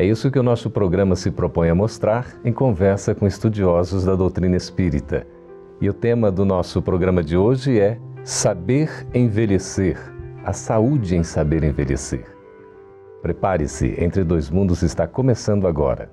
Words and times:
É 0.00 0.06
isso 0.06 0.30
que 0.30 0.38
o 0.38 0.44
nosso 0.44 0.70
programa 0.70 1.16
se 1.16 1.28
propõe 1.28 1.70
a 1.70 1.74
mostrar 1.74 2.24
em 2.44 2.52
conversa 2.52 3.16
com 3.16 3.26
estudiosos 3.26 4.04
da 4.04 4.14
doutrina 4.14 4.54
espírita. 4.54 5.26
E 5.80 5.90
o 5.90 5.92
tema 5.92 6.30
do 6.30 6.44
nosso 6.44 6.80
programa 6.80 7.20
de 7.20 7.36
hoje 7.36 7.80
é 7.80 7.98
Saber 8.22 8.88
Envelhecer 9.12 9.98
a 10.44 10.52
saúde 10.52 11.16
em 11.16 11.24
saber 11.24 11.64
envelhecer. 11.64 12.24
Prepare-se, 13.22 13.96
Entre 13.98 14.22
Dois 14.22 14.48
Mundos 14.48 14.82
está 14.82 15.04
começando 15.04 15.66
agora. 15.66 16.08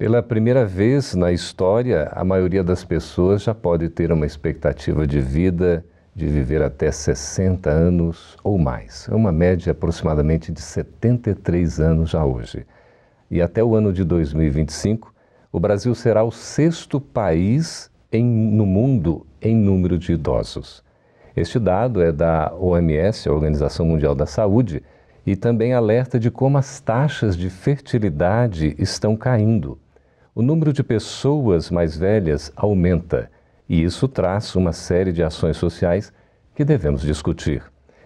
Pela 0.00 0.22
primeira 0.22 0.64
vez 0.64 1.14
na 1.14 1.30
história, 1.30 2.10
a 2.12 2.24
maioria 2.24 2.64
das 2.64 2.82
pessoas 2.82 3.42
já 3.42 3.54
pode 3.54 3.86
ter 3.90 4.10
uma 4.10 4.24
expectativa 4.24 5.06
de 5.06 5.20
vida 5.20 5.84
de 6.16 6.26
viver 6.26 6.62
até 6.62 6.90
60 6.90 7.68
anos 7.68 8.34
ou 8.42 8.56
mais. 8.56 9.06
É 9.12 9.14
uma 9.14 9.30
média 9.30 9.72
aproximadamente 9.72 10.50
de 10.50 10.62
73 10.62 11.80
anos 11.80 12.08
já 12.08 12.24
hoje. 12.24 12.66
E 13.30 13.42
até 13.42 13.62
o 13.62 13.74
ano 13.74 13.92
de 13.92 14.02
2025, 14.02 15.12
o 15.52 15.60
Brasil 15.60 15.94
será 15.94 16.24
o 16.24 16.30
sexto 16.30 16.98
país 16.98 17.90
em, 18.10 18.24
no 18.24 18.64
mundo 18.64 19.26
em 19.38 19.54
número 19.54 19.98
de 19.98 20.14
idosos. 20.14 20.82
Este 21.36 21.58
dado 21.58 22.00
é 22.00 22.10
da 22.10 22.50
OMS, 22.58 23.28
a 23.28 23.32
Organização 23.34 23.84
Mundial 23.84 24.14
da 24.14 24.24
Saúde, 24.24 24.82
e 25.26 25.36
também 25.36 25.74
alerta 25.74 26.18
de 26.18 26.30
como 26.30 26.56
as 26.56 26.80
taxas 26.80 27.36
de 27.36 27.50
fertilidade 27.50 28.74
estão 28.78 29.14
caindo 29.14 29.78
o 30.34 30.42
número 30.42 30.72
de 30.72 30.82
pessoas 30.82 31.70
mais 31.70 31.96
velhas 31.96 32.52
aumenta 32.54 33.30
e 33.68 33.82
isso 33.82 34.08
traz 34.08 34.54
uma 34.56 34.72
série 34.72 35.12
de 35.12 35.22
ações 35.22 35.56
sociais 35.56 36.12
que 36.54 36.64
devemos 36.64 37.02
discutir. 37.02 37.62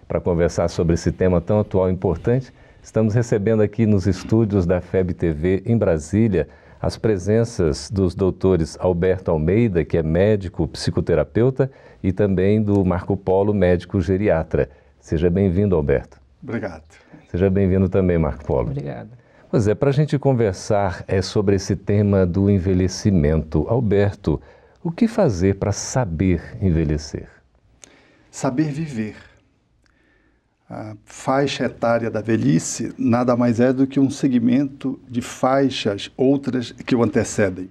Para 0.07 0.21
conversar 0.21 0.67
sobre 0.67 0.93
esse 0.93 1.11
tema 1.11 1.41
tão 1.41 1.59
atual 1.59 1.89
e 1.89 1.93
importante, 1.93 2.53
estamos 2.81 3.13
recebendo 3.13 3.61
aqui 3.61 3.85
nos 3.85 4.05
estúdios 4.05 4.65
da 4.65 4.79
FEB 4.79 5.13
TV 5.13 5.63
em 5.65 5.77
Brasília 5.77 6.47
as 6.79 6.97
presenças 6.97 7.89
dos 7.89 8.13
doutores 8.13 8.77
Alberto 8.79 9.31
Almeida, 9.31 9.83
que 9.83 9.97
é 9.97 10.03
médico 10.03 10.67
psicoterapeuta, 10.67 11.71
e 12.03 12.11
também 12.11 12.61
do 12.61 12.85
Marco 12.85 13.17
Polo, 13.17 13.53
médico 13.53 13.99
geriatra. 13.99 14.69
Seja 14.99 15.27
bem-vindo, 15.27 15.75
Alberto. 15.75 16.19
Obrigado. 16.43 16.83
Seja 17.31 17.49
bem-vindo 17.49 17.89
também, 17.89 18.19
Marco 18.19 18.45
Polo. 18.45 18.69
Obrigado. 18.69 19.09
Pois 19.55 19.69
é, 19.69 19.73
para 19.73 19.89
a 19.89 19.93
gente 19.93 20.19
conversar 20.19 21.05
é 21.07 21.21
sobre 21.21 21.55
esse 21.55 21.77
tema 21.77 22.25
do 22.25 22.49
envelhecimento. 22.49 23.65
Alberto, 23.69 24.41
o 24.83 24.91
que 24.91 25.07
fazer 25.07 25.55
para 25.55 25.71
saber 25.71 26.57
envelhecer? 26.61 27.29
Saber 28.29 28.69
viver. 28.69 29.15
A 30.69 30.97
faixa 31.05 31.63
etária 31.63 32.11
da 32.11 32.19
velhice 32.19 32.93
nada 32.97 33.37
mais 33.37 33.61
é 33.61 33.71
do 33.71 33.87
que 33.87 33.97
um 33.97 34.09
segmento 34.09 34.99
de 35.07 35.21
faixas 35.21 36.11
outras 36.17 36.73
que 36.73 36.93
o 36.93 37.01
antecedem. 37.01 37.69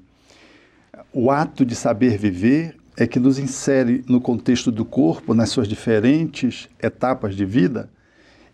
O 1.12 1.30
ato 1.30 1.66
de 1.66 1.76
saber 1.76 2.16
viver 2.16 2.78
é 2.96 3.06
que 3.06 3.20
nos 3.20 3.38
insere 3.38 4.02
no 4.08 4.22
contexto 4.22 4.72
do 4.72 4.86
corpo, 4.86 5.34
nas 5.34 5.50
suas 5.50 5.68
diferentes 5.68 6.66
etapas 6.82 7.36
de 7.36 7.44
vida, 7.44 7.90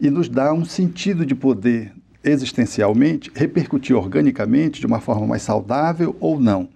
e 0.01 0.11
nos 0.11 0.29
dá 0.29 0.53
um 0.53 0.65
sentido 0.65 1.25
de 1.25 1.37
poder 1.37 1.93
existencialmente, 2.23 3.31
repercutir 3.35 3.97
organicamente 3.97 4.81
de 4.81 4.87
uma 4.87 5.01
forma 5.01 5.27
mais 5.27 5.43
saudável 5.43 6.17
ou 6.21 6.39
não. 6.39 6.69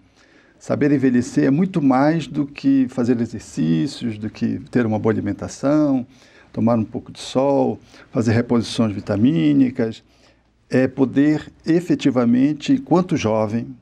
Saber 0.58 0.92
envelhecer 0.92 1.44
é 1.44 1.50
muito 1.50 1.82
mais 1.82 2.26
do 2.26 2.46
que 2.46 2.86
fazer 2.88 3.20
exercícios, 3.20 4.16
do 4.16 4.30
que 4.30 4.58
ter 4.70 4.86
uma 4.86 4.98
boa 4.98 5.12
alimentação, 5.12 6.06
tomar 6.52 6.78
um 6.78 6.84
pouco 6.84 7.12
de 7.12 7.20
sol, 7.20 7.78
fazer 8.10 8.32
reposições 8.32 8.94
vitamínicas. 8.94 10.02
É 10.70 10.88
poder 10.88 11.52
efetivamente, 11.66 12.72
enquanto 12.72 13.16
jovem, 13.16 13.76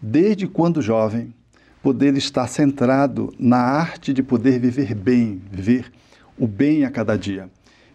desde 0.00 0.46
quando 0.46 0.80
jovem, 0.80 1.34
poder 1.82 2.16
estar 2.16 2.46
centrado 2.46 3.34
na 3.38 3.58
arte 3.58 4.14
de 4.14 4.22
poder 4.22 4.58
viver 4.58 4.94
bem, 4.94 5.42
viver 5.52 5.92
o 6.38 6.46
bem 6.46 6.84
a 6.84 6.90
cada 6.90 7.18
dia. 7.18 7.50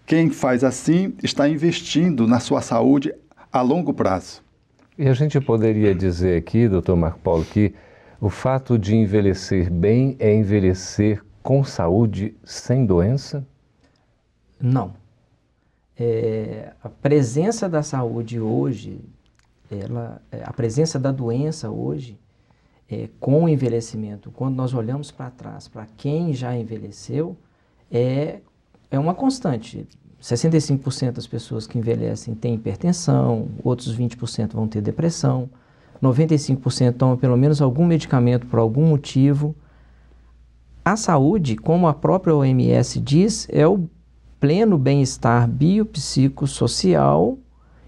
Quem 0.10 0.32
faz 0.32 0.64
assim 0.64 1.14
está 1.22 1.48
investindo 1.48 2.26
na 2.26 2.40
sua 2.40 2.64
saúde 2.64 3.14
a 3.54 3.62
longo 3.62 3.94
prazo. 3.94 4.42
E 4.98 5.08
a 5.08 5.14
gente 5.14 5.40
poderia 5.40 5.94
dizer 5.94 6.36
aqui, 6.36 6.68
doutor 6.68 6.96
Marco 6.96 7.20
Paulo, 7.20 7.46
que 7.46 7.76
o 8.20 8.28
fato 8.28 8.76
de 8.76 8.96
envelhecer 8.96 9.72
bem 9.72 10.16
é 10.18 10.34
envelhecer 10.34 11.24
com 11.44 11.64
saúde, 11.64 12.36
sem 12.44 12.88
doença? 12.88 13.46
Não. 14.60 14.96
É, 15.96 16.74
a 16.84 16.90
presença 16.90 17.70
da 17.70 17.84
saúde 17.84 18.40
hoje, 18.40 19.00
ela, 19.70 20.20
é, 20.32 20.42
a 20.44 20.52
presença 20.52 20.98
da 20.98 21.12
doença 21.12 21.70
hoje, 21.70 22.18
é, 22.90 23.10
com 23.20 23.44
o 23.44 23.48
envelhecimento, 23.48 24.32
quando 24.32 24.56
nós 24.56 24.74
olhamos 24.74 25.12
para 25.12 25.30
trás, 25.30 25.68
para 25.68 25.86
quem 25.96 26.34
já 26.34 26.58
envelheceu, 26.58 27.38
é 27.92 28.40
é 28.92 28.98
uma 28.98 29.14
constante. 29.14 29.88
65% 30.22 31.14
das 31.14 31.28
pessoas 31.28 31.66
que 31.66 31.78
envelhecem 31.78 32.36
têm 32.36 32.56
hipertensão, 32.56 33.48
outros 33.64 33.96
20% 33.98 34.54
vão 34.54 34.68
ter 34.68 34.82
depressão, 34.82 35.50
95% 36.04 36.94
tomam 36.94 37.18
pelo 37.18 37.38
menos 37.38 37.62
algum 37.62 37.86
medicamento 37.86 38.46
por 38.48 38.60
algum 38.60 38.86
motivo. 38.86 39.56
A 40.84 40.96
saúde, 40.96 41.56
como 41.56 41.88
a 41.88 41.94
própria 41.94 42.36
OMS 42.36 43.00
diz, 43.00 43.48
é 43.50 43.68
o 43.68 43.88
pleno 44.40 44.78
bem-estar 44.78 45.48
biopsicossocial, 45.48 47.38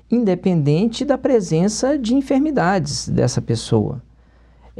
independente 0.09 1.05
da 1.05 1.17
presença 1.17 1.97
de 1.97 2.13
enfermidades 2.13 3.07
dessa 3.07 3.41
pessoa. 3.41 4.01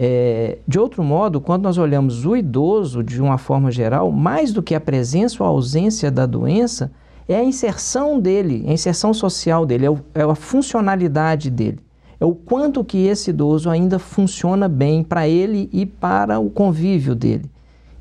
É, 0.03 0.57
de 0.67 0.79
outro 0.79 1.03
modo, 1.03 1.39
quando 1.39 1.61
nós 1.61 1.77
olhamos 1.77 2.25
o 2.25 2.35
idoso 2.35 3.03
de 3.03 3.21
uma 3.21 3.37
forma 3.37 3.69
geral, 3.69 4.11
mais 4.11 4.51
do 4.51 4.63
que 4.63 4.73
a 4.73 4.81
presença 4.81 5.43
ou 5.43 5.47
a 5.47 5.51
ausência 5.51 6.09
da 6.09 6.25
doença, 6.25 6.91
é 7.29 7.35
a 7.35 7.43
inserção 7.43 8.19
dele, 8.19 8.65
a 8.67 8.73
inserção 8.73 9.13
social 9.13 9.63
dele, 9.63 9.85
é, 9.85 9.91
o, 9.91 9.99
é 10.15 10.23
a 10.23 10.33
funcionalidade 10.33 11.51
dele. 11.51 11.77
É 12.19 12.25
o 12.25 12.33
quanto 12.33 12.83
que 12.83 13.05
esse 13.05 13.29
idoso 13.29 13.69
ainda 13.69 13.99
funciona 13.99 14.67
bem 14.67 15.03
para 15.03 15.27
ele 15.27 15.69
e 15.71 15.85
para 15.85 16.39
o 16.39 16.49
convívio 16.49 17.13
dele. 17.13 17.45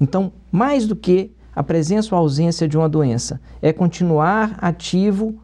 Então, 0.00 0.33
mais 0.50 0.87
do 0.87 0.97
que 0.97 1.31
a 1.55 1.62
presença 1.62 2.15
ou 2.15 2.19
a 2.19 2.22
ausência 2.22 2.66
de 2.66 2.78
uma 2.78 2.89
doença, 2.89 3.39
é 3.60 3.75
continuar 3.75 4.56
ativo 4.62 5.34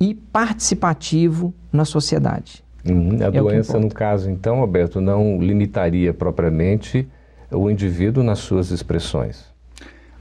e 0.00 0.14
participativo 0.14 1.52
na 1.70 1.84
sociedade. 1.84 2.64
Uhum. 2.84 3.18
A 3.20 3.26
é 3.26 3.30
doença, 3.30 3.78
no 3.78 3.88
caso, 3.88 4.30
então, 4.30 4.60
Alberto, 4.60 5.00
não 5.00 5.40
limitaria 5.40 6.14
propriamente 6.14 7.06
o 7.50 7.70
indivíduo 7.70 8.22
nas 8.22 8.38
suas 8.38 8.70
expressões. 8.70 9.46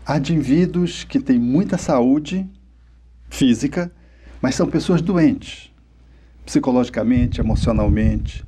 Há 0.05 0.17
indivíduos 0.17 1.03
que 1.03 1.19
têm 1.19 1.37
muita 1.37 1.77
saúde 1.77 2.47
física, 3.29 3.91
mas 4.41 4.55
são 4.55 4.67
pessoas 4.67 5.01
doentes, 5.01 5.73
psicologicamente, 6.45 7.41
emocionalmente. 7.41 8.45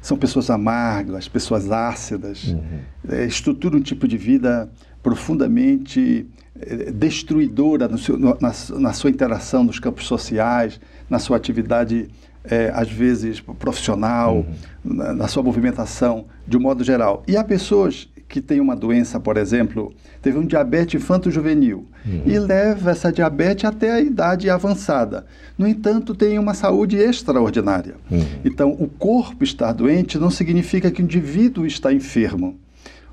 São 0.00 0.16
pessoas 0.16 0.48
amargas, 0.48 1.28
pessoas 1.28 1.70
ácidas, 1.70 2.44
uhum. 2.44 2.78
é, 3.10 3.26
estruturam 3.26 3.78
um 3.78 3.82
tipo 3.82 4.08
de 4.08 4.16
vida 4.16 4.70
profundamente 5.02 6.26
é, 6.58 6.90
destruidora 6.90 7.86
no 7.86 7.98
seu, 7.98 8.18
no, 8.18 8.36
na, 8.40 8.52
na 8.78 8.92
sua 8.92 9.10
interação 9.10 9.62
nos 9.62 9.78
campos 9.78 10.06
sociais, 10.06 10.80
na 11.08 11.18
sua 11.18 11.36
atividade 11.36 12.08
é, 12.44 12.70
às 12.74 12.90
vezes 12.90 13.40
profissional, 13.40 14.36
uhum. 14.36 14.54
na, 14.84 15.12
na, 15.12 15.28
sua 15.28 15.42
movimentação, 15.42 16.26
de 16.46 16.56
um 16.56 16.60
modo 16.60 16.82
geral. 16.82 17.22
E 17.26 17.36
há 17.36 17.44
pessoas 17.44 18.08
que 18.28 18.40
têm 18.40 18.60
uma 18.60 18.76
doença, 18.76 19.18
por 19.18 19.36
exemplo, 19.36 19.92
teve 20.22 20.38
um 20.38 20.46
diabetes 20.46 21.02
infanto-juvenil 21.02 21.84
uhum. 22.06 22.22
e 22.24 22.38
leva 22.38 22.92
essa 22.92 23.12
diabetes 23.12 23.64
até 23.64 23.90
a 23.90 24.00
idade 24.00 24.48
avançada. 24.48 25.26
No 25.58 25.66
entanto, 25.66 26.14
tem 26.14 26.38
uma 26.38 26.54
saúde 26.54 26.96
extraordinária. 26.96 27.96
Uhum. 28.08 28.24
Então, 28.44 28.70
o 28.78 28.86
corpo 28.86 29.42
estar 29.42 29.72
doente 29.72 30.16
não 30.16 30.30
significa 30.30 30.90
que 30.90 31.02
o 31.02 31.04
indivíduo 31.04 31.66
está 31.66 31.92
enfermo. 31.92 32.56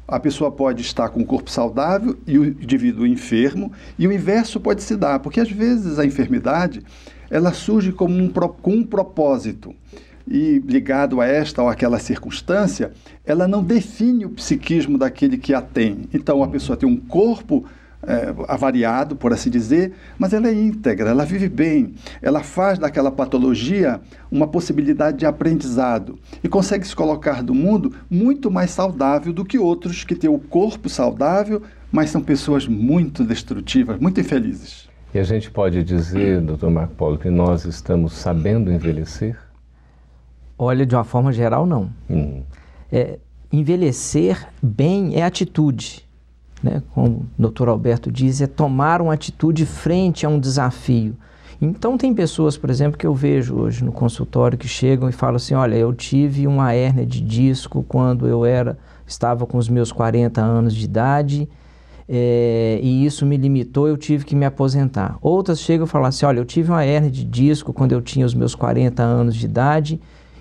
A 0.07 0.19
pessoa 0.19 0.51
pode 0.51 0.83
estar 0.83 1.09
com 1.09 1.19
o 1.19 1.25
corpo 1.25 1.49
saudável 1.49 2.15
e 2.25 2.37
o 2.37 2.45
indivíduo 2.45 3.05
enfermo, 3.05 3.73
e 3.99 4.07
o 4.07 4.11
inverso 4.11 4.59
pode 4.59 4.81
se 4.81 4.95
dar, 4.95 5.19
porque 5.19 5.41
às 5.41 5.51
vezes 5.51 5.99
a 5.99 6.05
enfermidade 6.05 6.81
ela 7.29 7.53
surge 7.53 7.91
como 7.91 8.15
um, 8.15 8.29
com 8.29 8.71
um 8.71 8.83
propósito 8.83 9.73
e 10.27 10.59
ligado 10.65 11.21
a 11.21 11.25
esta 11.25 11.61
ou 11.61 11.69
aquela 11.69 11.99
circunstância, 11.99 12.91
ela 13.25 13.47
não 13.47 13.63
define 13.63 14.25
o 14.25 14.29
psiquismo 14.29 14.97
daquele 14.97 15.37
que 15.37 15.53
a 15.53 15.61
tem. 15.61 16.01
Então 16.13 16.43
a 16.43 16.47
pessoa 16.47 16.75
tem 16.75 16.87
um 16.87 16.97
corpo 16.97 17.65
é, 18.03 18.33
avariado, 18.47 19.15
por 19.15 19.33
assim 19.33 19.49
dizer, 19.49 19.93
mas 20.17 20.33
ela 20.33 20.47
é 20.47 20.53
íntegra, 20.53 21.09
ela 21.09 21.25
vive 21.25 21.49
bem, 21.49 21.95
ela 22.21 22.43
faz 22.43 22.77
daquela 22.77 23.11
patologia 23.11 23.99
uma 24.29 24.47
possibilidade 24.47 25.17
de 25.17 25.25
aprendizado 25.25 26.19
e 26.43 26.47
consegue 26.47 26.87
se 26.87 26.95
colocar 26.95 27.41
do 27.41 27.55
mundo 27.55 27.93
muito 28.09 28.51
mais 28.51 28.71
saudável 28.71 29.33
do 29.33 29.43
que 29.43 29.57
outros 29.57 30.03
que 30.03 30.15
têm 30.15 30.29
o 30.29 30.39
corpo 30.39 30.89
saudável, 30.89 31.61
mas 31.91 32.09
são 32.09 32.21
pessoas 32.21 32.67
muito 32.67 33.23
destrutivas, 33.23 33.99
muito 33.99 34.19
infelizes. 34.19 34.86
E 35.13 35.19
a 35.19 35.23
gente 35.23 35.49
pode 35.49 35.83
dizer, 35.83 36.41
doutor 36.41 36.69
Marco 36.69 36.93
Polo, 36.95 37.17
que 37.17 37.29
nós 37.29 37.65
estamos 37.65 38.13
sabendo 38.13 38.71
envelhecer? 38.71 39.37
Olha, 40.57 40.85
de 40.85 40.95
uma 40.95 41.03
forma 41.03 41.31
geral, 41.31 41.65
não. 41.65 41.89
Uhum. 42.09 42.43
É, 42.91 43.19
envelhecer 43.51 44.47
bem 44.61 45.15
é 45.15 45.23
atitude. 45.23 46.07
Né? 46.61 46.81
Como 46.93 47.07
o 47.07 47.25
doutor 47.37 47.69
Alberto 47.69 48.11
diz, 48.11 48.41
é 48.41 48.47
tomar 48.47 49.01
uma 49.01 49.13
atitude 49.13 49.65
frente 49.65 50.25
a 50.25 50.29
um 50.29 50.39
desafio. 50.39 51.15
Então, 51.61 51.97
tem 51.97 52.13
pessoas, 52.13 52.55
por 52.55 52.69
exemplo, 52.69 52.97
que 52.97 53.07
eu 53.07 53.13
vejo 53.15 53.55
hoje 53.55 53.83
no 53.83 53.91
consultório 53.91 54.57
que 54.57 54.67
chegam 54.67 55.09
e 55.09 55.11
falam 55.11 55.37
assim: 55.37 55.55
Olha, 55.55 55.75
eu 55.75 55.91
tive 55.91 56.45
uma 56.45 56.73
hérnia 56.73 57.05
de 57.05 57.19
disco 57.19 57.83
quando 57.87 58.27
eu 58.27 58.45
era, 58.45 58.77
estava 59.07 59.45
com 59.45 59.57
os 59.57 59.67
meus 59.67 59.91
40 59.91 60.39
anos 60.39 60.75
de 60.75 60.85
idade. 60.85 61.49
É, 62.09 62.79
e 62.81 63.05
isso 63.05 63.25
me 63.25 63.35
limitou, 63.35 63.87
eu 63.87 63.97
tive 63.97 64.23
que 64.23 64.35
me 64.35 64.45
aposentar. 64.45 65.17
Outras 65.21 65.59
chegam 65.59 65.85
e 65.85 65.89
falam 65.89 66.07
assim: 66.07 66.25
olha, 66.25 66.39
eu 66.39 66.45
tive 66.45 66.71
uma 66.71 66.83
hérnia 66.83 67.11
de 67.11 67.23
disco 67.23 67.73
quando 67.73 67.91
eu 67.91 68.01
tinha 68.01 68.25
os 68.25 68.33
meus 68.33 68.55
40 68.55 69.03
anos 69.03 69.35
de 69.35 69.45
idade 69.45 69.99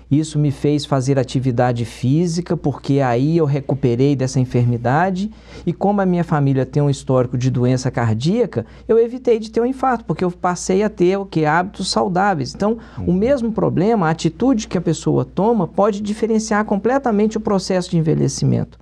isso 0.09 0.39
me 0.39 0.51
fez 0.51 0.85
fazer 0.85 1.19
atividade 1.19 1.83
física, 1.83 2.55
porque 2.55 3.01
aí 3.01 3.37
eu 3.37 3.45
recuperei 3.45 4.15
dessa 4.15 4.39
enfermidade. 4.39 5.29
E 5.65 5.73
como 5.73 5.99
a 5.99 6.05
minha 6.05 6.23
família 6.23 6.65
tem 6.65 6.81
um 6.81 6.89
histórico 6.89 7.37
de 7.37 7.51
doença 7.51 7.91
cardíaca, 7.91 8.65
eu 8.87 8.97
evitei 8.97 9.37
de 9.37 9.51
ter 9.51 9.59
um 9.59 9.65
infarto, 9.65 10.05
porque 10.05 10.23
eu 10.23 10.31
passei 10.31 10.81
a 10.81 10.89
ter 10.89 11.17
o 11.17 11.25
que 11.25 11.45
hábitos 11.45 11.91
saudáveis. 11.91 12.55
Então, 12.55 12.77
o 12.99 13.11
uhum. 13.11 13.13
mesmo 13.13 13.51
problema, 13.51 14.07
a 14.07 14.11
atitude 14.11 14.67
que 14.67 14.77
a 14.77 14.81
pessoa 14.81 15.25
toma 15.25 15.67
pode 15.67 16.01
diferenciar 16.01 16.63
completamente 16.63 17.37
o 17.37 17.41
processo 17.41 17.91
de 17.91 17.97
envelhecimento. 17.97 18.79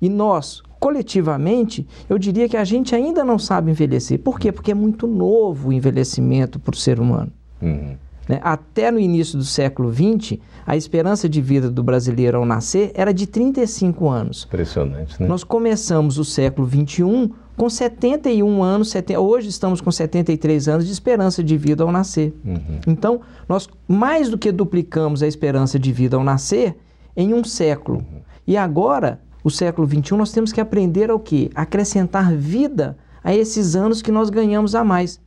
E 0.00 0.08
nós, 0.08 0.62
coletivamente, 0.82 1.86
eu 2.10 2.18
diria 2.18 2.48
que 2.48 2.56
a 2.56 2.64
gente 2.64 2.92
ainda 2.92 3.24
não 3.24 3.38
sabe 3.38 3.70
envelhecer. 3.70 4.18
Por 4.18 4.40
quê? 4.40 4.50
Porque 4.50 4.72
é 4.72 4.74
muito 4.74 5.06
novo 5.06 5.68
o 5.68 5.72
envelhecimento 5.72 6.58
para 6.58 6.74
o 6.74 6.76
ser 6.76 6.98
humano. 6.98 7.30
Uhum. 7.62 7.94
Né? 8.28 8.40
Até 8.42 8.90
no 8.90 8.98
início 8.98 9.38
do 9.38 9.44
século 9.44 9.92
XX, 9.92 10.40
a 10.66 10.76
esperança 10.76 11.28
de 11.28 11.40
vida 11.40 11.70
do 11.70 11.84
brasileiro 11.84 12.38
ao 12.38 12.44
nascer 12.44 12.90
era 12.96 13.14
de 13.14 13.28
35 13.28 14.08
anos. 14.08 14.44
Impressionante, 14.48 15.22
né? 15.22 15.28
Nós 15.28 15.44
começamos 15.44 16.18
o 16.18 16.24
século 16.24 16.68
XXI 16.68 17.30
com 17.56 17.70
71 17.70 18.60
anos, 18.60 18.90
sete... 18.90 19.16
hoje 19.16 19.50
estamos 19.50 19.80
com 19.80 19.92
73 19.92 20.66
anos 20.66 20.84
de 20.84 20.90
esperança 20.90 21.44
de 21.44 21.56
vida 21.56 21.84
ao 21.84 21.92
nascer. 21.92 22.34
Uhum. 22.44 22.80
Então, 22.88 23.20
nós 23.48 23.68
mais 23.86 24.28
do 24.28 24.36
que 24.36 24.50
duplicamos 24.50 25.22
a 25.22 25.28
esperança 25.28 25.78
de 25.78 25.92
vida 25.92 26.16
ao 26.16 26.24
nascer 26.24 26.76
em 27.16 27.32
um 27.32 27.44
século. 27.44 27.98
Uhum. 27.98 28.20
E 28.44 28.56
agora, 28.56 29.20
o 29.44 29.50
século 29.50 29.88
XXI, 29.88 30.16
nós 30.16 30.32
temos 30.32 30.52
que 30.52 30.60
aprender 30.60 31.10
ao 31.10 31.18
quê? 31.18 31.50
Acrescentar 31.54 32.32
vida 32.34 32.96
a 33.22 33.34
esses 33.34 33.74
anos 33.76 34.02
que 34.02 34.12
nós 34.12 34.30
ganhamos 34.30 34.74
a 34.74 34.84
mais. 34.84 35.20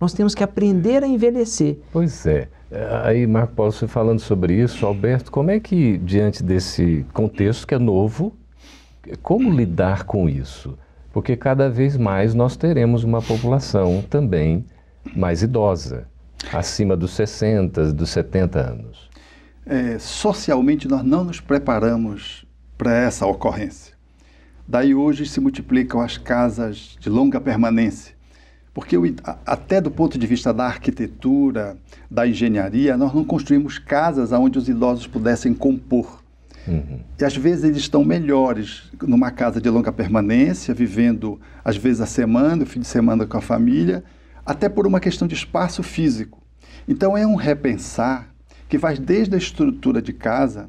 Nós 0.00 0.12
temos 0.12 0.34
que 0.34 0.42
aprender 0.42 1.02
a 1.02 1.06
envelhecer. 1.06 1.78
Pois 1.92 2.26
é. 2.26 2.48
Aí, 3.04 3.26
Marco 3.26 3.54
Paulo, 3.54 3.70
você 3.70 3.86
falando 3.86 4.20
sobre 4.20 4.54
isso, 4.54 4.86
Alberto, 4.86 5.30
como 5.30 5.50
é 5.50 5.60
que, 5.60 5.98
diante 5.98 6.42
desse 6.42 7.04
contexto 7.12 7.66
que 7.66 7.74
é 7.74 7.78
novo, 7.78 8.34
como 9.22 9.50
lidar 9.50 10.04
com 10.04 10.28
isso? 10.28 10.78
Porque 11.12 11.36
cada 11.36 11.68
vez 11.68 11.96
mais 11.96 12.34
nós 12.34 12.56
teremos 12.56 13.04
uma 13.04 13.20
população 13.20 14.02
também 14.08 14.64
mais 15.14 15.42
idosa, 15.42 16.08
acima 16.52 16.96
dos 16.96 17.12
60, 17.12 17.92
dos 17.92 18.10
70 18.10 18.58
anos. 18.58 19.10
É, 19.66 19.98
socialmente, 19.98 20.88
nós 20.88 21.04
não 21.04 21.24
nos 21.24 21.40
preparamos 21.40 22.41
para 22.82 22.96
essa 22.96 23.24
ocorrência. 23.24 23.94
Daí 24.66 24.92
hoje 24.92 25.24
se 25.24 25.38
multiplicam 25.38 26.00
as 26.00 26.18
casas 26.18 26.96
de 26.98 27.08
longa 27.08 27.40
permanência, 27.40 28.12
porque 28.74 28.96
até 29.46 29.80
do 29.80 29.88
ponto 29.88 30.18
de 30.18 30.26
vista 30.26 30.52
da 30.52 30.64
arquitetura, 30.64 31.76
da 32.10 32.26
engenharia, 32.26 32.96
nós 32.96 33.14
não 33.14 33.22
construímos 33.22 33.78
casas 33.78 34.32
onde 34.32 34.58
os 34.58 34.68
idosos 34.68 35.06
pudessem 35.06 35.54
compor. 35.54 36.24
Uhum. 36.66 36.98
E 37.20 37.24
às 37.24 37.36
vezes 37.36 37.62
eles 37.62 37.76
estão 37.76 38.04
melhores 38.04 38.90
numa 39.00 39.30
casa 39.30 39.60
de 39.60 39.70
longa 39.70 39.92
permanência, 39.92 40.74
vivendo 40.74 41.40
às 41.64 41.76
vezes 41.76 42.00
a 42.00 42.06
semana, 42.06 42.64
o 42.64 42.66
fim 42.66 42.80
de 42.80 42.88
semana 42.88 43.24
com 43.26 43.36
a 43.36 43.40
família, 43.40 44.02
até 44.44 44.68
por 44.68 44.88
uma 44.88 44.98
questão 44.98 45.28
de 45.28 45.36
espaço 45.36 45.84
físico. 45.84 46.42
Então 46.88 47.16
é 47.16 47.24
um 47.24 47.36
repensar 47.36 48.34
que 48.68 48.76
vai 48.76 48.96
desde 48.96 49.36
a 49.36 49.38
estrutura 49.38 50.02
de 50.02 50.12
casa 50.12 50.68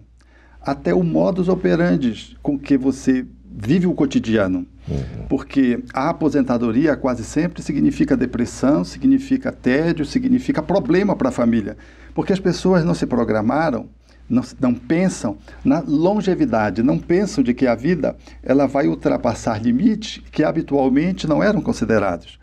até 0.65 0.93
o 0.93 1.03
modus 1.03 1.49
operandi 1.49 2.37
com 2.41 2.57
que 2.57 2.77
você 2.77 3.25
vive 3.55 3.85
o 3.85 3.93
cotidiano. 3.93 4.65
Uhum. 4.87 5.27
Porque 5.29 5.83
a 5.93 6.09
aposentadoria 6.09 6.95
quase 6.95 7.23
sempre 7.23 7.61
significa 7.61 8.17
depressão, 8.17 8.83
significa 8.83 9.51
tédio, 9.51 10.05
significa 10.05 10.61
problema 10.61 11.15
para 11.15 11.29
a 11.29 11.31
família. 11.31 11.77
Porque 12.13 12.33
as 12.33 12.39
pessoas 12.39 12.83
não 12.83 12.93
se 12.93 13.05
programaram, 13.05 13.87
não, 14.29 14.43
não, 14.59 14.73
pensam 14.73 15.37
na 15.63 15.79
longevidade, 15.79 16.83
não 16.83 16.97
pensam 16.97 17.43
de 17.43 17.53
que 17.53 17.67
a 17.67 17.75
vida 17.75 18.15
ela 18.41 18.67
vai 18.67 18.87
ultrapassar 18.87 19.61
limites 19.61 20.21
que 20.31 20.43
habitualmente 20.43 21.27
não 21.27 21.43
eram 21.43 21.61
considerados. 21.61 22.39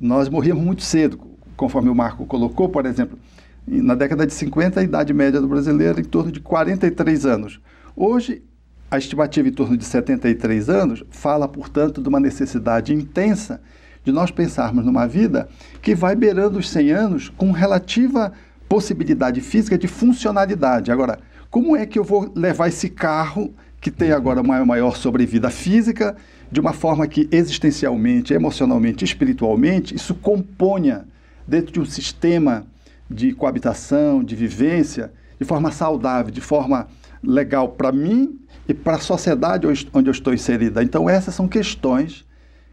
Nós 0.00 0.28
morríamos 0.28 0.64
muito 0.64 0.82
cedo, 0.82 1.18
conforme 1.56 1.88
o 1.88 1.94
Marco 1.94 2.26
colocou, 2.26 2.68
por 2.68 2.86
exemplo, 2.86 3.18
na 3.66 3.94
década 3.94 4.26
de 4.26 4.32
50 4.32 4.80
a 4.80 4.82
idade 4.82 5.12
média 5.12 5.40
do 5.40 5.48
brasileiro 5.48 6.00
em 6.00 6.04
torno 6.04 6.30
de 6.30 6.40
43 6.40 7.26
anos. 7.26 7.60
Hoje 7.96 8.42
a 8.90 8.98
estimativa 8.98 9.48
em 9.48 9.52
torno 9.52 9.76
de 9.76 9.84
73 9.84 10.68
anos 10.68 11.04
fala, 11.10 11.48
portanto, 11.48 12.00
de 12.00 12.08
uma 12.08 12.20
necessidade 12.20 12.94
intensa 12.94 13.60
de 14.04 14.12
nós 14.12 14.30
pensarmos 14.30 14.84
numa 14.84 15.06
vida 15.06 15.48
que 15.82 15.94
vai 15.94 16.14
beirando 16.14 16.58
os 16.58 16.70
100 16.70 16.90
anos 16.92 17.28
com 17.28 17.50
relativa 17.50 18.32
possibilidade 18.68 19.40
física 19.40 19.76
de 19.76 19.88
funcionalidade. 19.88 20.92
Agora, 20.92 21.18
como 21.50 21.76
é 21.76 21.84
que 21.86 21.98
eu 21.98 22.04
vou 22.04 22.30
levar 22.34 22.68
esse 22.68 22.88
carro 22.88 23.52
que 23.80 23.90
tem 23.90 24.12
agora 24.12 24.40
uma 24.40 24.64
maior 24.64 24.96
sobrevida 24.96 25.50
física 25.50 26.16
de 26.50 26.60
uma 26.60 26.72
forma 26.72 27.06
que 27.06 27.28
existencialmente, 27.32 28.32
emocionalmente, 28.32 29.04
espiritualmente, 29.04 29.94
isso 29.94 30.14
componha 30.14 31.04
dentro 31.46 31.72
de 31.72 31.80
um 31.80 31.84
sistema 31.84 32.64
de 33.10 33.32
coabitação, 33.32 34.22
de 34.22 34.34
vivência, 34.34 35.12
de 35.38 35.44
forma 35.44 35.70
saudável, 35.70 36.30
de 36.30 36.40
forma 36.40 36.88
legal 37.22 37.70
para 37.70 37.92
mim 37.92 38.38
e 38.68 38.74
para 38.74 38.96
a 38.96 39.00
sociedade 39.00 39.66
onde 39.92 40.08
eu 40.08 40.12
estou 40.12 40.34
inserida. 40.34 40.82
Então, 40.82 41.08
essas 41.08 41.34
são 41.34 41.46
questões 41.46 42.24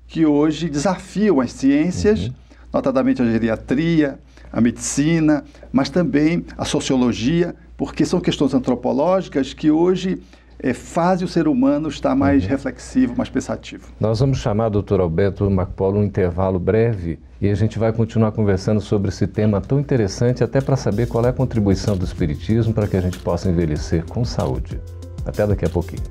que 0.07 0.25
hoje 0.25 0.69
desafiam 0.69 1.39
as 1.39 1.51
ciências, 1.51 2.27
uhum. 2.27 2.33
notadamente 2.73 3.21
a 3.21 3.25
geriatria, 3.25 4.19
a 4.51 4.61
medicina, 4.61 5.43
mas 5.71 5.89
também 5.89 6.45
a 6.57 6.65
sociologia, 6.65 7.55
porque 7.75 8.05
são 8.05 8.19
questões 8.19 8.53
antropológicas 8.53 9.53
que 9.53 9.71
hoje 9.71 10.21
é, 10.63 10.73
fazem 10.73 11.25
o 11.25 11.27
ser 11.27 11.45
humano 11.45 11.89
estar 11.89 12.15
mais 12.15 12.43
uhum. 12.43 12.49
reflexivo, 12.49 13.13
mais 13.17 13.29
pensativo. 13.29 13.89
Nós 13.99 14.21
vamos 14.21 14.37
chamar, 14.37 14.69
doutor 14.69 15.01
Alberto 15.01 15.49
Marco 15.51 15.73
Polo, 15.73 15.99
um 15.99 16.03
intervalo 16.03 16.57
breve 16.57 17.19
e 17.41 17.49
a 17.49 17.53
gente 17.53 17.77
vai 17.77 17.91
continuar 17.91 18.31
conversando 18.31 18.79
sobre 18.79 19.09
esse 19.09 19.27
tema 19.27 19.59
tão 19.59 19.77
interessante, 19.77 20.41
até 20.41 20.61
para 20.61 20.77
saber 20.77 21.09
qual 21.09 21.25
é 21.25 21.29
a 21.29 21.33
contribuição 21.33 21.97
do 21.97 22.05
Espiritismo 22.05 22.73
para 22.73 22.87
que 22.87 22.95
a 22.95 23.01
gente 23.01 23.19
possa 23.19 23.49
envelhecer 23.49 24.05
com 24.05 24.23
saúde. 24.23 24.79
Até 25.25 25.45
daqui 25.45 25.65
a 25.65 25.69
pouquinho. 25.69 26.03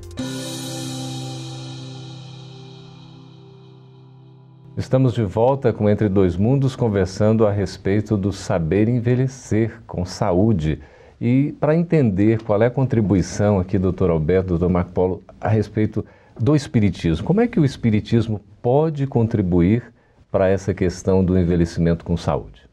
Estamos 4.77 5.13
de 5.13 5.23
volta 5.23 5.73
com 5.73 5.89
Entre 5.89 6.09
Dois 6.09 6.35
Mundos 6.35 6.75
conversando 6.75 7.47
a 7.47 7.51
respeito 7.51 8.15
do 8.17 8.31
saber 8.31 8.87
envelhecer 8.87 9.81
com 9.87 10.05
saúde. 10.05 10.79
E 11.25 11.53
para 11.57 11.73
entender 11.73 12.41
qual 12.41 12.61
é 12.61 12.65
a 12.65 12.69
contribuição 12.69 13.57
aqui, 13.57 13.79
doutor 13.79 14.09
Alberto, 14.09 14.49
doutor 14.49 14.67
Marco 14.67 14.91
Polo, 14.91 15.23
a 15.39 15.47
respeito 15.47 16.03
do 16.37 16.53
Espiritismo, 16.53 17.25
como 17.25 17.39
é 17.39 17.47
que 17.47 17.61
o 17.61 17.63
Espiritismo 17.63 18.41
pode 18.61 19.07
contribuir 19.07 19.93
para 20.29 20.49
essa 20.49 20.73
questão 20.73 21.23
do 21.23 21.39
envelhecimento 21.39 22.03
com 22.03 22.17
saúde? 22.17 22.67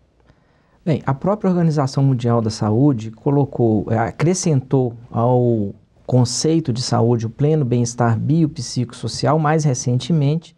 Bem, 0.85 1.01
a 1.07 1.15
própria 1.15 1.49
Organização 1.49 2.03
Mundial 2.03 2.43
da 2.43 2.51
Saúde 2.51 3.13
colocou, 3.13 3.87
acrescentou 3.89 4.95
ao 5.13 5.73
conceito 6.05 6.73
de 6.73 6.83
saúde, 6.83 7.27
o 7.27 7.31
pleno 7.31 7.65
bem-estar 7.65 8.19
biopsicossocial, 8.19 9.39
mais 9.39 9.63
recentemente, 9.63 10.57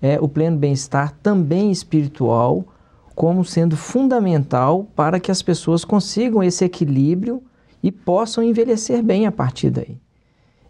é, 0.00 0.16
o 0.20 0.28
pleno 0.28 0.56
bem-estar 0.56 1.12
também 1.20 1.72
espiritual, 1.72 2.64
como 3.14 3.44
sendo 3.44 3.76
fundamental 3.76 4.86
para 4.96 5.20
que 5.20 5.30
as 5.30 5.42
pessoas 5.42 5.84
consigam 5.84 6.42
esse 6.42 6.64
equilíbrio 6.64 7.42
e 7.82 7.90
possam 7.90 8.42
envelhecer 8.42 9.02
bem 9.02 9.26
a 9.26 9.32
partir 9.32 9.70
daí. 9.70 9.96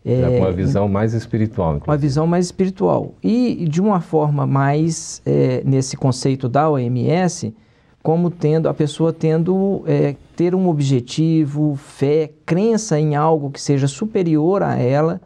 É, 0.04 0.38
com 0.38 0.38
uma 0.38 0.52
visão 0.52 0.88
mais 0.88 1.14
espiritual. 1.14 1.76
Inclusive. 1.76 1.90
Uma 1.90 1.96
visão 1.96 2.26
mais 2.26 2.46
espiritual. 2.46 3.14
E 3.22 3.66
de 3.68 3.80
uma 3.80 4.00
forma 4.00 4.46
mais, 4.46 5.22
é, 5.24 5.62
nesse 5.64 5.96
conceito 5.96 6.48
da 6.48 6.68
OMS, 6.68 7.54
como 8.02 8.30
tendo 8.30 8.68
a 8.68 8.74
pessoa 8.74 9.12
tendo 9.12 9.84
é, 9.86 10.16
ter 10.34 10.54
um 10.56 10.68
objetivo, 10.68 11.76
fé, 11.76 12.32
crença 12.44 12.98
em 12.98 13.14
algo 13.14 13.50
que 13.50 13.60
seja 13.60 13.86
superior 13.86 14.62
a 14.62 14.76
ela, 14.76 15.20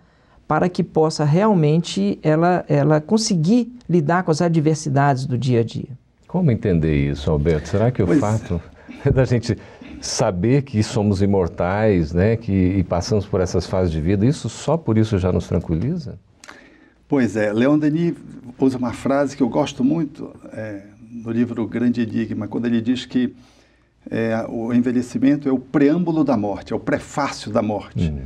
para 0.46 0.68
que 0.68 0.84
possa 0.84 1.24
realmente 1.24 2.18
ela, 2.22 2.64
ela 2.68 3.00
conseguir 3.00 3.72
lidar 3.88 4.22
com 4.24 4.30
as 4.30 4.42
adversidades 4.42 5.24
do 5.24 5.38
dia 5.38 5.60
a 5.60 5.64
dia. 5.64 5.88
Como 6.36 6.50
entender 6.50 6.94
isso, 6.94 7.30
Alberto? 7.30 7.66
Será 7.66 7.90
que 7.90 8.02
o 8.02 8.06
pois... 8.06 8.20
fato 8.20 8.60
da 9.10 9.24
gente 9.24 9.56
saber 10.02 10.60
que 10.64 10.82
somos 10.82 11.22
imortais, 11.22 12.12
né, 12.12 12.36
que 12.36 12.52
e 12.52 12.84
passamos 12.84 13.24
por 13.24 13.40
essas 13.40 13.64
fases 13.64 13.90
de 13.90 14.02
vida, 14.02 14.26
isso 14.26 14.46
só 14.50 14.76
por 14.76 14.98
isso 14.98 15.16
já 15.16 15.32
nos 15.32 15.48
tranquiliza? 15.48 16.18
Pois 17.08 17.36
é, 17.36 17.50
Leon 17.54 17.78
Denis 17.78 18.14
usa 18.58 18.76
uma 18.76 18.92
frase 18.92 19.34
que 19.34 19.42
eu 19.42 19.48
gosto 19.48 19.82
muito 19.82 20.30
é, 20.52 20.82
no 21.10 21.30
livro 21.30 21.66
Grande 21.66 22.02
Enigma, 22.02 22.46
quando 22.46 22.66
ele 22.66 22.82
diz 22.82 23.06
que 23.06 23.34
é, 24.10 24.44
o 24.46 24.74
envelhecimento 24.74 25.48
é 25.48 25.52
o 25.52 25.58
preâmbulo 25.58 26.22
da 26.22 26.36
morte, 26.36 26.74
é 26.74 26.76
o 26.76 26.80
prefácio 26.80 27.50
da 27.50 27.62
morte, 27.62 28.10
uhum. 28.10 28.20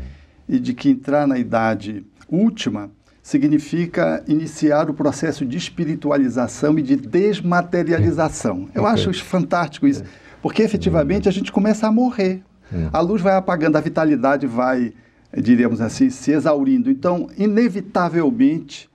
e 0.49 0.59
de 0.59 0.75
que 0.75 0.90
entrar 0.90 1.29
na 1.29 1.38
idade 1.38 2.05
última 2.29 2.90
significa 3.23 4.23
iniciar 4.27 4.89
o 4.89 4.95
processo 4.95 5.45
de 5.45 5.57
espiritualização 5.57 6.79
e 6.79 6.83
de 6.83 6.97
desmaterialização. 6.97 8.69
Eu 8.75 8.83
okay. 8.83 8.95
acho 8.95 9.25
fantástico 9.25 9.87
isso. 9.87 10.03
Porque 10.43 10.62
efetivamente 10.62 11.29
a 11.29 11.33
gente 11.33 11.53
começa 11.53 11.87
a 11.87 11.93
morrer. 11.93 12.43
Hum. 12.73 12.89
A 12.93 13.00
luz 13.00 13.21
vai 13.21 13.35
apagando, 13.35 13.77
a 13.77 13.81
vitalidade 13.81 14.47
vai, 14.47 14.93
diríamos 15.37 15.81
assim, 15.81 16.09
se 16.09 16.33
exaurindo. 16.33 16.91
Então, 16.91 17.29
inevitavelmente, 17.37 18.89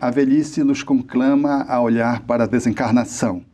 a 0.00 0.10
velhice 0.10 0.62
nos 0.62 0.82
conclama 0.82 1.64
a 1.68 1.80
olhar 1.80 2.20
para 2.20 2.44
a 2.44 2.46
desencarnação. 2.46 3.44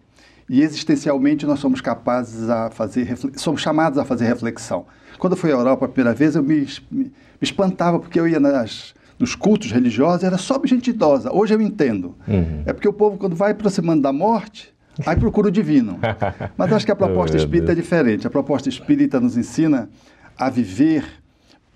E 0.49 0.62
existencialmente 0.62 1.47
nós 1.47 1.58
somos 1.58 1.80
capazes 1.80 2.49
a 2.49 2.70
fazer, 2.70 3.16
somos 3.37 3.61
chamados 3.61 3.99
a 3.99 4.04
fazer 4.04 4.26
reflexão. 4.26 4.87
Quando 5.18 5.35
eu 5.35 5.37
fui 5.37 5.50
à 5.50 5.54
Europa 5.54 5.85
a 5.85 5.88
primeira 5.88 6.14
vez, 6.14 6.37
eu 6.37 6.42
me, 6.42 6.66
me, 6.90 7.04
me 7.04 7.12
espantava 7.42 7.99
porque 7.99 8.18
eu 8.18 8.26
ia 8.26 8.40
nas, 8.40 8.94
nos 9.18 9.34
cultos 9.34 9.72
religiosos, 9.72 10.25
era 10.25 10.38
só 10.38 10.60
gente 10.64 10.90
idosa. 10.90 11.34
Hoje 11.34 11.54
eu 11.54 11.60
entendo. 11.60 12.16
Uhum. 12.26 12.62
É 12.64 12.72
porque 12.72 12.88
o 12.88 12.92
povo, 12.92 13.18
quando 13.18 13.34
vai 13.34 13.52
aproximando 13.52 14.02
da 14.02 14.12
morte, 14.12 14.72
Aí 15.06 15.16
procura 15.16 15.48
o 15.48 15.50
divino. 15.50 15.98
Mas 16.56 16.72
acho 16.72 16.84
que 16.84 16.92
a 16.92 16.96
proposta 16.96 17.37
espírita 17.37 17.72
é 17.72 17.75
diferente. 17.75 18.26
A 18.26 18.30
proposta 18.30 18.68
espírita 18.68 19.20
nos 19.20 19.37
ensina 19.37 19.88
a 20.37 20.50
viver 20.50 21.04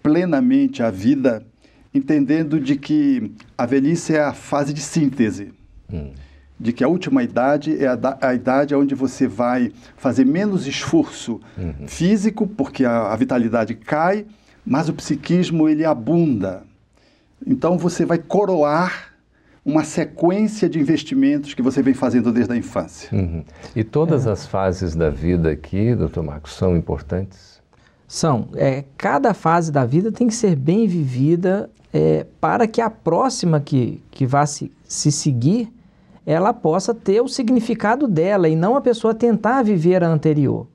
plenamente 0.02 0.82
a 0.82 0.90
vida, 0.90 1.44
entendendo 1.94 2.58
de 2.58 2.76
que 2.76 3.32
a 3.56 3.64
velhice 3.64 4.16
é 4.16 4.22
a 4.22 4.32
fase 4.32 4.72
de 4.72 4.80
síntese. 4.80 5.52
Hum. 5.92 6.10
De 6.58 6.72
que 6.72 6.84
a 6.84 6.88
última 6.88 7.22
idade 7.22 7.82
é 7.82 7.88
a, 7.88 7.98
a, 8.20 8.34
idade 8.34 8.74
onde 8.74 8.94
você 8.94 9.26
vai 9.26 9.72
fazer 9.96 10.24
menos 10.24 10.66
esforço 10.66 11.40
uhum. 11.56 11.86
físico, 11.88 12.46
porque 12.46 12.84
a, 12.84 13.12
a 13.12 13.16
vitalidade 13.16 13.74
cai, 13.74 14.26
mas 14.64 14.88
o 14.88 14.92
psiquismo 14.92 15.68
ele 15.68 15.84
abunda. 15.84 16.62
Então 17.46 17.78
você 17.78 18.04
vai 18.04 18.18
coroar 18.18 19.12
uma 19.64 19.84
sequência 19.84 20.68
de 20.68 20.78
investimentos 20.78 21.54
que 21.54 21.62
você 21.62 21.82
vem 21.82 21.94
fazendo 21.94 22.32
desde 22.32 22.52
a 22.52 22.56
infância. 22.56 23.08
Uhum. 23.12 23.44
E 23.76 23.84
todas 23.84 24.26
é. 24.26 24.30
as 24.30 24.46
fases 24.46 24.94
da 24.94 25.08
vida 25.08 25.50
aqui, 25.50 25.94
doutor 25.94 26.24
Marcos, 26.24 26.52
são 26.54 26.76
importantes? 26.76 27.60
São. 28.08 28.48
É, 28.54 28.84
cada 28.98 29.32
fase 29.32 29.70
da 29.70 29.84
vida 29.84 30.10
tem 30.10 30.26
que 30.26 30.34
ser 30.34 30.56
bem 30.56 30.86
vivida 30.86 31.70
é, 31.92 32.26
para 32.40 32.66
que 32.66 32.80
a 32.80 32.90
próxima 32.90 33.60
que, 33.60 34.02
que 34.10 34.26
vá 34.26 34.44
se, 34.46 34.72
se 34.84 35.12
seguir, 35.12 35.72
ela 36.26 36.52
possa 36.52 36.92
ter 36.92 37.20
o 37.20 37.28
significado 37.28 38.08
dela 38.08 38.48
e 38.48 38.56
não 38.56 38.76
a 38.76 38.80
pessoa 38.80 39.14
tentar 39.14 39.62
viver 39.62 40.02
a 40.02 40.08
anterior. 40.08 40.66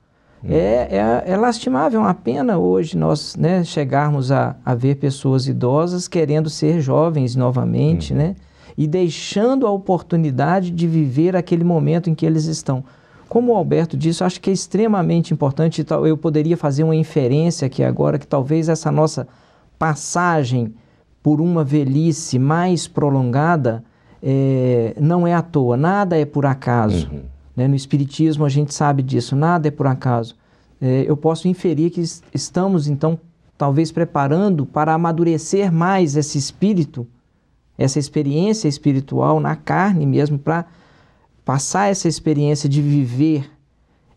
Uhum. 0.42 0.50
É, 0.52 0.88
é, 0.90 1.32
é, 1.32 1.36
lastimável, 1.36 2.00
é 2.00 2.02
uma 2.04 2.14
pena 2.14 2.58
hoje 2.58 2.96
nós 2.96 3.34
né, 3.36 3.64
chegarmos 3.64 4.30
a, 4.30 4.56
a 4.64 4.74
ver 4.74 4.96
pessoas 4.96 5.48
idosas 5.48 6.06
querendo 6.06 6.48
ser 6.48 6.80
jovens 6.80 7.34
novamente, 7.34 8.12
uhum. 8.12 8.18
né? 8.18 8.36
e 8.78 8.86
deixando 8.86 9.66
a 9.66 9.70
oportunidade 9.72 10.70
de 10.70 10.86
viver 10.86 11.34
aquele 11.34 11.64
momento 11.64 12.08
em 12.08 12.14
que 12.14 12.24
eles 12.24 12.44
estão. 12.44 12.84
Como 13.28 13.52
o 13.52 13.56
Alberto 13.56 13.96
disse, 13.96 14.22
acho 14.22 14.40
que 14.40 14.50
é 14.50 14.52
extremamente 14.52 15.34
importante, 15.34 15.84
eu 16.06 16.16
poderia 16.16 16.56
fazer 16.56 16.84
uma 16.84 16.94
inferência 16.94 17.66
aqui 17.66 17.82
agora, 17.82 18.20
que 18.20 18.26
talvez 18.26 18.68
essa 18.68 18.92
nossa 18.92 19.26
passagem 19.76 20.72
por 21.20 21.40
uma 21.40 21.64
velhice 21.64 22.38
mais 22.38 22.86
prolongada 22.86 23.82
é, 24.22 24.94
não 25.00 25.26
é 25.26 25.34
à 25.34 25.42
toa, 25.42 25.76
nada 25.76 26.16
é 26.16 26.24
por 26.24 26.46
acaso. 26.46 27.08
Uhum. 27.10 27.22
Né? 27.58 27.66
No 27.66 27.74
Espiritismo 27.74 28.44
a 28.44 28.48
gente 28.48 28.72
sabe 28.72 29.02
disso, 29.02 29.34
nada 29.34 29.66
é 29.66 29.70
por 29.72 29.88
acaso. 29.88 30.36
É, 30.80 31.04
eu 31.08 31.16
posso 31.16 31.48
inferir 31.48 31.90
que 31.90 32.00
estamos, 32.32 32.86
então, 32.86 33.18
talvez 33.58 33.90
preparando 33.90 34.64
para 34.64 34.94
amadurecer 34.94 35.72
mais 35.72 36.14
esse 36.14 36.38
espírito 36.38 37.04
essa 37.76 37.98
experiência 37.98 38.66
espiritual 38.66 39.38
na 39.38 39.54
carne 39.54 40.04
mesmo, 40.04 40.36
para 40.36 40.66
passar 41.44 41.88
essa 41.88 42.08
experiência 42.08 42.68
de 42.68 42.82
viver 42.82 43.48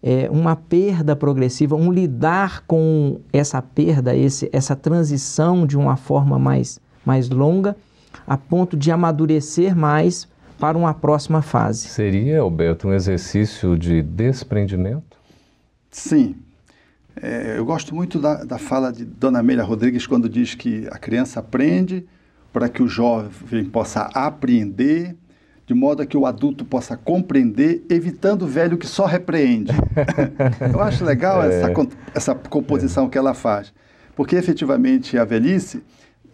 é, 0.01 0.27
uma 0.31 0.55
perda 0.55 1.15
progressiva, 1.15 1.75
um 1.75 1.91
lidar 1.91 2.63
com 2.65 3.19
essa 3.31 3.61
perda, 3.61 4.15
esse, 4.15 4.49
essa 4.51 4.75
transição 4.75 5.67
de 5.67 5.77
uma 5.77 5.95
forma 5.95 6.39
mais, 6.39 6.79
mais 7.05 7.29
longa, 7.29 7.77
a 8.25 8.35
ponto 8.35 8.75
de 8.75 8.91
amadurecer 8.91 9.75
mais 9.75 10.27
para 10.61 10.77
uma 10.77 10.93
próxima 10.93 11.41
fase. 11.41 11.87
Seria, 11.87 12.41
Alberto, 12.41 12.87
um 12.87 12.93
exercício 12.93 13.75
de 13.75 14.03
desprendimento? 14.03 15.17
Sim. 15.89 16.35
É, 17.19 17.55
eu 17.57 17.65
gosto 17.65 17.95
muito 17.95 18.19
da, 18.19 18.43
da 18.43 18.59
fala 18.59 18.93
de 18.93 19.03
Dona 19.03 19.39
Amélia 19.39 19.63
Rodrigues 19.63 20.05
quando 20.05 20.29
diz 20.29 20.53
que 20.53 20.87
a 20.91 20.99
criança 20.99 21.39
aprende, 21.39 22.05
para 22.53 22.69
que 22.69 22.83
o 22.83 22.87
jovem 22.87 23.65
possa 23.65 24.01
apreender, 24.13 25.15
de 25.65 25.73
modo 25.73 26.03
a 26.03 26.05
que 26.05 26.15
o 26.15 26.27
adulto 26.27 26.63
possa 26.63 26.95
compreender, 26.95 27.83
evitando 27.89 28.43
o 28.43 28.47
velho 28.47 28.77
que 28.77 28.85
só 28.85 29.07
repreende. 29.07 29.71
Eu 30.71 30.79
acho 30.79 31.03
legal 31.03 31.41
é. 31.41 31.47
essa, 31.47 31.73
essa 32.13 32.35
composição 32.35 33.07
é. 33.07 33.09
que 33.09 33.17
ela 33.17 33.33
faz, 33.33 33.73
porque 34.15 34.35
efetivamente 34.35 35.17
a 35.17 35.25
velhice, 35.25 35.81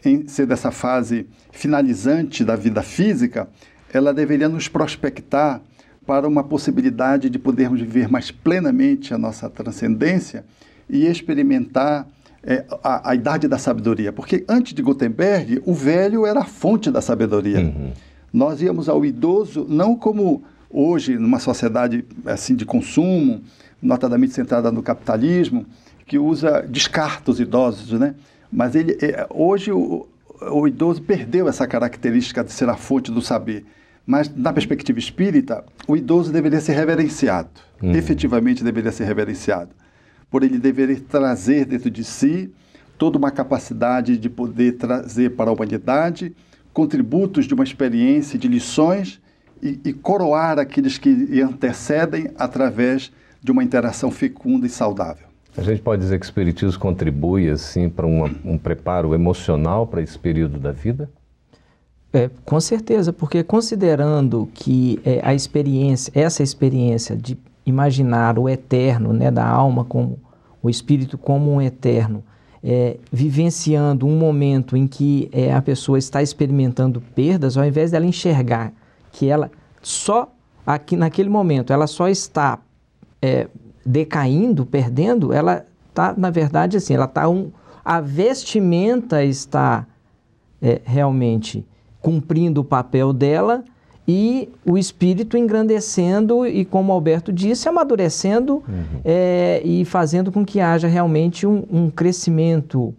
em 0.04 0.28
ser 0.28 0.46
dessa 0.46 0.70
fase 0.70 1.30
finalizante 1.50 2.44
da 2.44 2.58
vida 2.58 2.84
física, 2.84 3.48
ela 3.94 4.14
deveria 4.14 4.50
nos 4.50 4.68
prospectar 4.68 5.62
para 6.06 6.28
uma 6.28 6.44
possibilidade 6.44 7.30
de 7.30 7.38
podermos 7.38 7.82
viver 7.82 8.08
mais 8.08 8.32
plenamente 8.32 9.14
a 9.14 9.18
nossa 9.18 9.50
transcendência 9.50 10.46
e 10.90 11.06
experimentar 11.06 12.08
é, 12.44 12.64
a, 12.82 13.12
a, 13.12 13.16
idade 13.16 13.48
da 13.48 13.58
sabedoria, 13.58 14.14
porque 14.14 14.46
antes 14.48 14.74
de 14.74 14.82
Gutenberg, 14.82 15.62
o 15.66 15.74
velho 15.74 16.26
era 16.26 16.42
a 16.42 16.46
fonte 16.46 16.90
da 16.90 17.02
sabedoria. 17.02 17.60
Uhum. 17.60 17.92
Nós 18.32 18.62
íamos 18.62 18.88
ao 18.88 19.04
idoso 19.04 19.66
não 19.68 19.96
como 19.96 20.44
hoje, 20.70 21.18
numa 21.18 21.40
sociedade 21.40 22.06
assim 22.26 22.56
de 22.56 22.66
consumo, 22.66 23.42
notadamente 23.82 24.34
centrada 24.34 24.72
no 24.72 24.82
capitalismo, 24.82 25.66
que 26.06 26.18
usa, 26.18 26.62
descarta 26.62 27.32
os 27.32 27.40
idosos, 27.40 28.00
né? 28.00 28.16
Mas 28.50 28.76
ele, 28.76 28.98
é, 29.02 29.28
hoje 29.30 29.72
o, 29.74 30.08
o 30.42 30.68
idoso 30.68 31.02
perdeu 31.02 31.50
essa 31.50 31.68
característica 31.68 32.44
de 32.44 32.52
ser 32.52 32.70
a 32.70 32.76
fonte 32.76 33.12
do 33.12 33.22
saber. 33.22 33.66
Mas, 34.08 34.34
na 34.34 34.54
perspectiva 34.54 34.98
espírita, 34.98 35.64
o 35.88 35.96
idoso 35.96 36.32
deveria 36.32 36.62
ser 36.62 36.74
reverenciado. 36.74 37.50
Uhum. 37.84 37.92
Efetivamente 37.92 38.64
deveria 38.64 38.92
ser 38.92 39.04
reverenciado 39.04 39.72
por 40.30 40.44
ele 40.44 40.58
dever 40.58 41.00
trazer 41.02 41.66
dentro 41.66 41.90
de 41.90 42.04
si 42.04 42.52
toda 42.98 43.18
uma 43.18 43.32
capacidade 43.32 44.18
de 44.18 44.30
poder 44.30 44.74
trazer 44.74 45.32
para 45.32 45.50
a 45.50 45.54
humanidade 45.54 46.36
contributos 46.74 47.46
de 47.46 47.54
uma 47.54 47.64
experiência, 47.64 48.38
de 48.38 48.48
lições 48.48 49.22
e, 49.62 49.80
e 49.84 49.94
coroar 49.94 50.60
aqueles 50.60 50.98
que 50.98 51.42
antecedem 51.42 52.30
através 52.38 53.12
de 53.42 53.52
uma 53.52 53.64
interação 53.64 54.12
fecunda 54.12 54.68
e 54.68 54.70
saudável. 54.70 55.28
A 55.58 55.62
gente 55.62 55.82
pode 55.82 56.02
dizer 56.02 56.20
que 56.20 56.26
o 56.26 56.30
Espiritismo 56.30 56.80
contribui 56.80 57.50
assim 57.50 57.90
para 57.90 58.06
uma, 58.06 58.30
um 58.46 58.58
preparo 58.58 59.16
emocional 59.16 59.88
para 59.88 60.02
esse 60.02 60.18
período 60.18 60.60
da 60.60 60.72
vida? 60.72 61.10
É, 62.14 62.30
com 62.46 62.60
certeza, 62.60 63.12
porque 63.12 63.44
considerando 63.44 64.50
que 64.54 65.00
é, 65.04 65.20
a 65.24 65.34
experiência, 65.34 66.12
essa 66.16 66.42
experiência 66.42 67.18
de 67.18 67.38
imaginar 67.66 68.40
o 68.40 68.48
eterno, 68.48 69.12
né, 69.12 69.30
da 69.30 69.46
alma 69.46 69.84
como 69.84 70.18
o 70.64 70.70
espírito 70.70 71.18
como 71.18 71.52
um 71.52 71.62
eterno, 71.62 72.24
é, 72.64 72.98
vivenciando 73.12 74.08
um 74.08 74.18
momento 74.18 74.76
em 74.76 74.88
que 74.88 75.30
é, 75.32 75.54
a 75.54 75.62
pessoa 75.62 75.98
está 75.98 76.22
experimentando 76.22 77.02
perdas, 77.14 77.58
ao 77.58 77.66
invés 77.66 77.92
dela 77.92 78.06
enxergar 78.06 78.74
que 79.12 79.28
ela 79.28 79.52
só 79.82 80.32
aqui 80.66 80.96
naquele 80.96 81.30
momento 81.30 81.72
ela 81.72 81.88
só 81.88 82.08
está 82.08 82.60
é, 83.22 83.48
decaindo, 83.86 84.66
perdendo, 84.66 85.32
ela 85.34 85.66
está 85.90 86.14
na 86.18 86.30
verdade 86.30 86.78
assim, 86.78 86.94
ela 86.94 87.06
está 87.06 87.28
um, 87.30 87.52
a 87.84 88.02
vestimenta 88.02 89.24
está 89.24 89.86
é, 90.62 90.82
realmente 90.84 91.66
cumprindo 92.08 92.62
o 92.62 92.64
papel 92.64 93.12
dela 93.12 93.66
e 94.08 94.48
o 94.66 94.78
espírito 94.78 95.36
engrandecendo 95.36 96.48
e, 96.48 96.64
como 96.64 96.94
Alberto 96.94 97.34
disse, 97.34 97.68
amadurecendo 97.68 98.64
uhum. 98.66 99.02
é, 99.04 99.62
e 99.66 99.84
fazendo 99.84 100.32
com 100.32 100.46
que 100.46 100.62
haja 100.62 100.88
realmente 100.88 101.46
um, 101.46 101.66
um 101.70 101.90
crescimento 101.90 102.96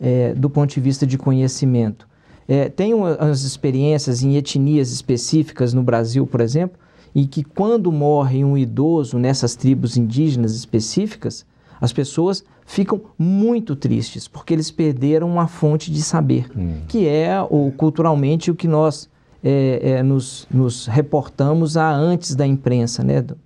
é, 0.00 0.34
do 0.34 0.50
ponto 0.50 0.74
de 0.74 0.80
vista 0.80 1.06
de 1.06 1.16
conhecimento. 1.16 2.08
É, 2.48 2.68
tem 2.68 2.92
umas 2.92 3.44
experiências 3.44 4.24
em 4.24 4.34
etnias 4.34 4.90
específicas 4.90 5.72
no 5.72 5.84
Brasil, 5.84 6.26
por 6.26 6.40
exemplo, 6.40 6.76
em 7.14 7.24
que 7.24 7.44
quando 7.44 7.92
morre 7.92 8.44
um 8.44 8.58
idoso 8.58 9.20
nessas 9.20 9.54
tribos 9.54 9.96
indígenas 9.96 10.56
específicas, 10.56 11.46
as 11.80 11.92
pessoas 11.92 12.42
ficam 12.64 13.00
muito 13.18 13.76
tristes, 13.76 14.28
porque 14.28 14.52
eles 14.54 14.70
perderam 14.70 15.28
uma 15.28 15.46
fonte 15.46 15.90
de 15.90 16.02
saber, 16.02 16.50
hum. 16.56 16.82
que 16.88 17.06
é 17.06 17.40
o, 17.40 17.72
culturalmente 17.76 18.50
o 18.50 18.54
que 18.54 18.68
nós 18.68 19.10
é, 19.42 19.80
é, 19.82 20.02
nos, 20.02 20.46
nos, 20.50 20.86
reportamos 20.86 21.76
a 21.76 21.90
antes 21.90 22.34
da 22.34 22.46
imprensa, 22.46 23.02
né? 23.02 23.20
Do, 23.20 23.36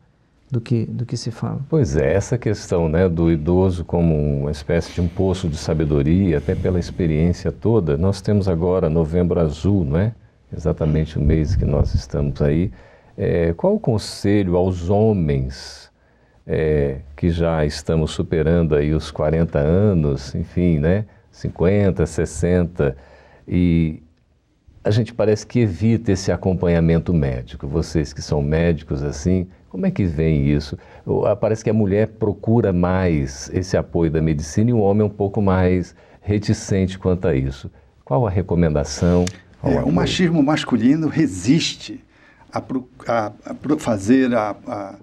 do, 0.50 0.60
que, 0.60 0.86
do 0.86 1.04
que 1.04 1.16
se 1.16 1.30
fala. 1.30 1.60
Pois 1.68 1.96
é, 1.96 2.14
essa 2.14 2.38
questão 2.38 2.88
né, 2.88 3.08
do 3.08 3.32
idoso 3.32 3.84
como 3.84 4.14
uma 4.40 4.50
espécie 4.50 4.92
de 4.92 5.00
um 5.00 5.08
poço 5.08 5.48
de 5.48 5.56
sabedoria, 5.56 6.38
até 6.38 6.54
pela 6.54 6.78
experiência 6.78 7.50
toda, 7.50 7.96
nós 7.96 8.20
temos 8.20 8.48
agora 8.48 8.88
Novembro 8.88 9.40
Azul, 9.40 9.84
não 9.84 9.98
é? 9.98 10.14
Exatamente 10.56 11.18
o 11.18 11.22
mês 11.22 11.56
que 11.56 11.64
nós 11.64 11.94
estamos 11.94 12.40
aí. 12.40 12.70
É, 13.16 13.52
qual 13.54 13.74
o 13.74 13.80
conselho 13.80 14.56
aos 14.56 14.88
homens 14.88 15.90
é, 16.46 16.98
que 17.16 17.30
já 17.30 17.64
estamos 17.64 18.10
superando 18.10 18.74
aí 18.74 18.92
os 18.92 19.10
40 19.10 19.58
anos, 19.58 20.34
enfim, 20.34 20.78
né? 20.78 21.06
50, 21.32 22.04
60, 22.04 22.96
e 23.48 24.02
a 24.84 24.90
gente 24.90 25.12
parece 25.12 25.46
que 25.46 25.60
evita 25.60 26.12
esse 26.12 26.30
acompanhamento 26.30 27.12
médico. 27.12 27.66
Vocês 27.66 28.12
que 28.12 28.22
são 28.22 28.40
médicos 28.42 29.02
assim, 29.02 29.48
como 29.68 29.84
é 29.86 29.90
que 29.90 30.04
vem 30.04 30.48
isso? 30.48 30.78
Parece 31.40 31.64
que 31.64 31.70
a 31.70 31.74
mulher 31.74 32.06
procura 32.06 32.72
mais 32.72 33.50
esse 33.52 33.76
apoio 33.76 34.10
da 34.10 34.22
medicina 34.22 34.70
e 34.70 34.72
o 34.72 34.78
homem 34.78 35.02
é 35.02 35.04
um 35.04 35.12
pouco 35.12 35.42
mais 35.42 35.94
reticente 36.20 36.98
quanto 36.98 37.26
a 37.26 37.34
isso. 37.34 37.70
Qual 38.04 38.26
a 38.26 38.30
recomendação? 38.30 39.24
É, 39.62 39.80
o 39.82 39.90
machismo 39.90 40.42
masculino 40.42 41.08
resiste 41.08 42.02
a, 42.52 42.62
a, 43.08 43.32
a 43.44 43.78
fazer 43.78 44.34
a, 44.34 44.94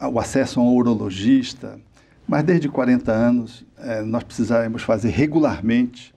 o 0.00 0.18
acesso 0.18 0.60
a 0.60 0.62
um 0.62 0.74
urologista, 0.74 1.78
mas 2.26 2.42
desde 2.42 2.68
40 2.68 3.12
anos 3.12 3.64
é, 3.78 4.02
nós 4.02 4.22
precisaremos 4.24 4.82
fazer 4.82 5.10
regularmente 5.10 6.14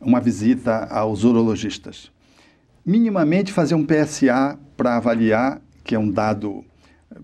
uma 0.00 0.20
visita 0.20 0.84
aos 0.86 1.24
urologistas 1.24 2.10
minimamente 2.86 3.52
fazer 3.52 3.74
um 3.74 3.84
PSA 3.84 4.56
para 4.76 4.96
avaliar, 4.96 5.60
que 5.82 5.96
é 5.96 5.98
um 5.98 6.08
dado 6.08 6.64
eh, 7.10 7.18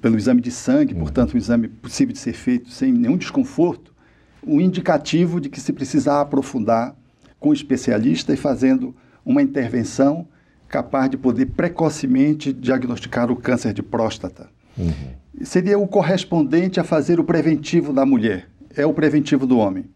pelo 0.00 0.16
exame 0.16 0.40
de 0.40 0.50
sangue, 0.50 0.92
portanto, 0.92 1.34
um 1.34 1.38
exame 1.38 1.68
possível 1.68 2.12
de 2.12 2.18
ser 2.18 2.32
feito 2.32 2.68
sem 2.68 2.92
nenhum 2.92 3.16
desconforto, 3.16 3.94
um 4.44 4.60
indicativo 4.60 5.40
de 5.40 5.48
que 5.48 5.60
se 5.60 5.72
precisa 5.72 6.20
aprofundar 6.20 6.96
com 7.38 7.50
o 7.50 7.52
especialista 7.52 8.34
e 8.34 8.36
fazendo 8.36 8.92
uma 9.24 9.40
intervenção 9.40 10.26
capaz 10.66 11.08
de 11.08 11.16
poder 11.16 11.46
precocemente 11.46 12.52
diagnosticar 12.52 13.30
o 13.30 13.36
câncer 13.36 13.72
de 13.72 13.84
próstata. 13.84 14.50
Uhum. 14.76 15.44
Seria 15.44 15.78
o 15.78 15.86
correspondente 15.86 16.78
a 16.78 16.84
fazer 16.84 17.18
o 17.18 17.24
preventivo 17.24 17.92
da 17.92 18.06
mulher, 18.06 18.48
é 18.76 18.86
o 18.86 18.92
preventivo 18.92 19.46
do 19.46 19.58
homem. 19.58 19.86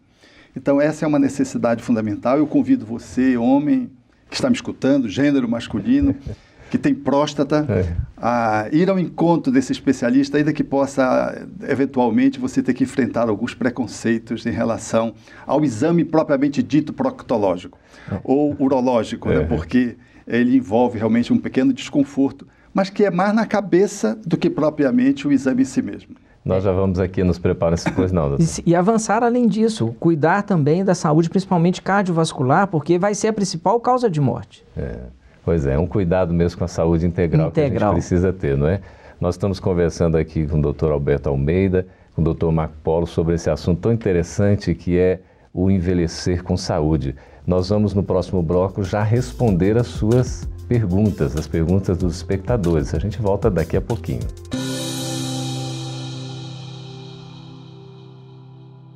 Então, 0.55 0.81
essa 0.81 1.05
é 1.05 1.07
uma 1.07 1.19
necessidade 1.19 1.83
fundamental. 1.83 2.37
Eu 2.37 2.47
convido 2.47 2.85
você, 2.85 3.37
homem, 3.37 3.91
que 4.27 4.35
está 4.35 4.49
me 4.49 4.55
escutando, 4.55 5.07
gênero 5.07 5.47
masculino, 5.47 6.15
que 6.69 6.77
tem 6.77 6.93
próstata, 6.93 7.65
é. 7.69 7.95
a 8.17 8.67
ir 8.71 8.89
ao 8.89 8.99
encontro 8.99 9.51
desse 9.51 9.71
especialista, 9.71 10.37
ainda 10.37 10.51
que 10.51 10.63
possa, 10.63 11.47
eventualmente, 11.69 12.39
você 12.39 12.61
ter 12.61 12.73
que 12.73 12.83
enfrentar 12.83 13.29
alguns 13.29 13.53
preconceitos 13.53 14.45
em 14.45 14.51
relação 14.51 15.13
ao 15.45 15.63
exame 15.63 16.03
propriamente 16.03 16.61
dito 16.61 16.91
proctológico 16.91 17.77
é. 18.11 18.19
ou 18.23 18.55
urológico, 18.59 19.29
né? 19.29 19.35
é. 19.35 19.39
né? 19.39 19.45
porque 19.45 19.95
ele 20.27 20.57
envolve 20.57 20.97
realmente 20.97 21.31
um 21.31 21.37
pequeno 21.37 21.71
desconforto, 21.71 22.47
mas 22.77 22.91
que 22.91 23.03
é 23.03 23.09
mais 23.09 23.33
na 23.33 23.43
cabeça 23.43 24.15
do 24.23 24.37
que 24.37 24.51
propriamente 24.51 25.27
o 25.27 25.31
exame 25.31 25.63
em 25.63 25.65
si 25.65 25.81
mesmo. 25.81 26.15
Nós 26.45 26.63
já 26.63 26.71
vamos 26.71 26.99
aqui 26.99 27.23
nos 27.23 27.39
preparar 27.39 27.75
depois 27.83 28.11
não. 28.11 28.29
Doutor. 28.29 28.45
E, 28.63 28.75
avançar 28.75 29.23
além 29.23 29.47
disso, 29.47 29.95
cuidar 29.99 30.43
também 30.43 30.85
da 30.85 30.93
saúde, 30.93 31.27
principalmente 31.27 31.81
cardiovascular, 31.81 32.67
porque 32.67 32.99
vai 32.99 33.15
ser 33.15 33.29
a 33.29 33.33
principal 33.33 33.79
causa 33.79 34.07
de 34.07 34.21
morte. 34.21 34.63
É, 34.77 34.95
pois 35.43 35.65
é, 35.65 35.75
um 35.75 35.87
cuidado 35.87 36.31
mesmo 36.35 36.59
com 36.59 36.65
a 36.65 36.67
saúde 36.67 37.07
integral, 37.07 37.47
integral. 37.47 37.71
que 37.71 37.83
a 37.83 37.87
gente 37.87 37.93
precisa 37.95 38.31
ter, 38.31 38.55
não 38.55 38.67
é? 38.67 38.79
Nós 39.19 39.33
estamos 39.33 39.59
conversando 39.59 40.15
aqui 40.15 40.45
com 40.45 40.59
o 40.59 40.71
Dr. 40.71 40.91
Alberto 40.91 41.29
Almeida, 41.29 41.87
com 42.15 42.21
o 42.21 42.31
Dr. 42.31 42.51
Marco 42.51 42.75
Polo 42.83 43.07
sobre 43.07 43.33
esse 43.33 43.49
assunto 43.49 43.81
tão 43.81 43.91
interessante 43.91 44.75
que 44.75 44.99
é 44.99 45.19
o 45.51 45.71
envelhecer 45.71 46.43
com 46.43 46.55
saúde. 46.55 47.15
Nós 47.45 47.69
vamos 47.69 47.95
no 47.95 48.03
próximo 48.03 48.43
bloco 48.43 48.83
já 48.83 49.01
responder 49.01 49.77
as 49.77 49.87
suas 49.87 50.47
perguntas, 50.67 51.35
as 51.35 51.47
perguntas 51.47 51.97
dos 51.97 52.17
espectadores. 52.17 52.93
A 52.93 52.99
gente 52.99 53.21
volta 53.21 53.49
daqui 53.49 53.77
a 53.77 53.81
pouquinho. 53.81 54.27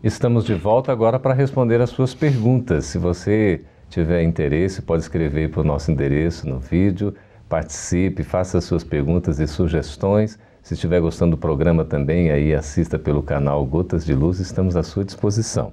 Estamos 0.03 0.45
de 0.45 0.53
volta 0.53 0.91
agora 0.91 1.19
para 1.19 1.33
responder 1.33 1.79
as 1.79 1.91
suas 1.91 2.13
perguntas. 2.13 2.85
Se 2.85 2.97
você 2.97 3.61
tiver 3.89 4.23
interesse, 4.23 4.81
pode 4.81 5.03
escrever 5.03 5.51
para 5.51 5.61
o 5.61 5.63
nosso 5.63 5.91
endereço 5.91 6.49
no 6.49 6.59
vídeo, 6.59 7.13
participe, 7.47 8.23
faça 8.23 8.57
as 8.57 8.63
suas 8.63 8.83
perguntas 8.83 9.39
e 9.39 9.47
sugestões. 9.47 10.39
Se 10.63 10.73
estiver 10.73 10.99
gostando 10.99 11.35
do 11.35 11.37
programa 11.37 11.85
também, 11.85 12.31
aí 12.31 12.53
assista 12.53 12.97
pelo 12.97 13.21
canal 13.21 13.65
Gotas 13.65 14.03
de 14.03 14.13
Luz, 14.13 14.39
estamos 14.39 14.75
à 14.75 14.83
sua 14.83 15.05
disposição. 15.05 15.71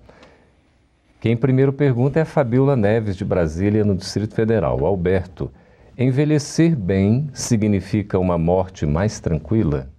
Quem 1.20 1.36
primeiro 1.36 1.72
pergunta 1.72 2.18
é 2.18 2.22
a 2.22 2.26
Fabiola 2.26 2.76
Neves, 2.76 3.16
de 3.16 3.24
Brasília, 3.24 3.84
no 3.84 3.96
Distrito 3.96 4.34
Federal. 4.34 4.84
Alberto, 4.84 5.50
envelhecer 5.98 6.76
bem 6.76 7.28
significa 7.34 8.20
uma 8.20 8.38
morte 8.38 8.86
mais 8.86 9.18
tranquila? 9.18 9.90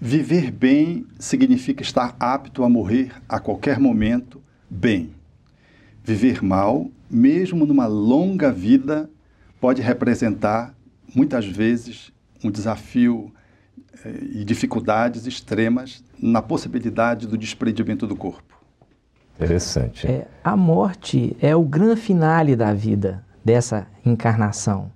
Viver 0.00 0.52
bem 0.52 1.04
significa 1.18 1.82
estar 1.82 2.14
apto 2.20 2.62
a 2.62 2.68
morrer 2.68 3.10
a 3.28 3.40
qualquer 3.40 3.80
momento 3.80 4.40
bem. 4.70 5.10
Viver 6.04 6.40
mal, 6.42 6.88
mesmo 7.10 7.66
numa 7.66 7.86
longa 7.88 8.52
vida, 8.52 9.10
pode 9.60 9.82
representar, 9.82 10.72
muitas 11.12 11.46
vezes, 11.46 12.12
um 12.42 12.50
desafio 12.50 13.32
eh, 14.04 14.20
e 14.34 14.44
dificuldades 14.44 15.26
extremas 15.26 16.02
na 16.20 16.40
possibilidade 16.40 17.26
do 17.26 17.36
desprendimento 17.36 18.06
do 18.06 18.14
corpo. 18.14 18.56
Interessante. 19.36 20.06
É, 20.06 20.28
a 20.44 20.56
morte 20.56 21.36
é 21.40 21.54
o 21.56 21.62
grande 21.62 22.00
finale 22.00 22.54
da 22.54 22.72
vida, 22.72 23.24
dessa 23.44 23.86
encarnação. 24.04 24.90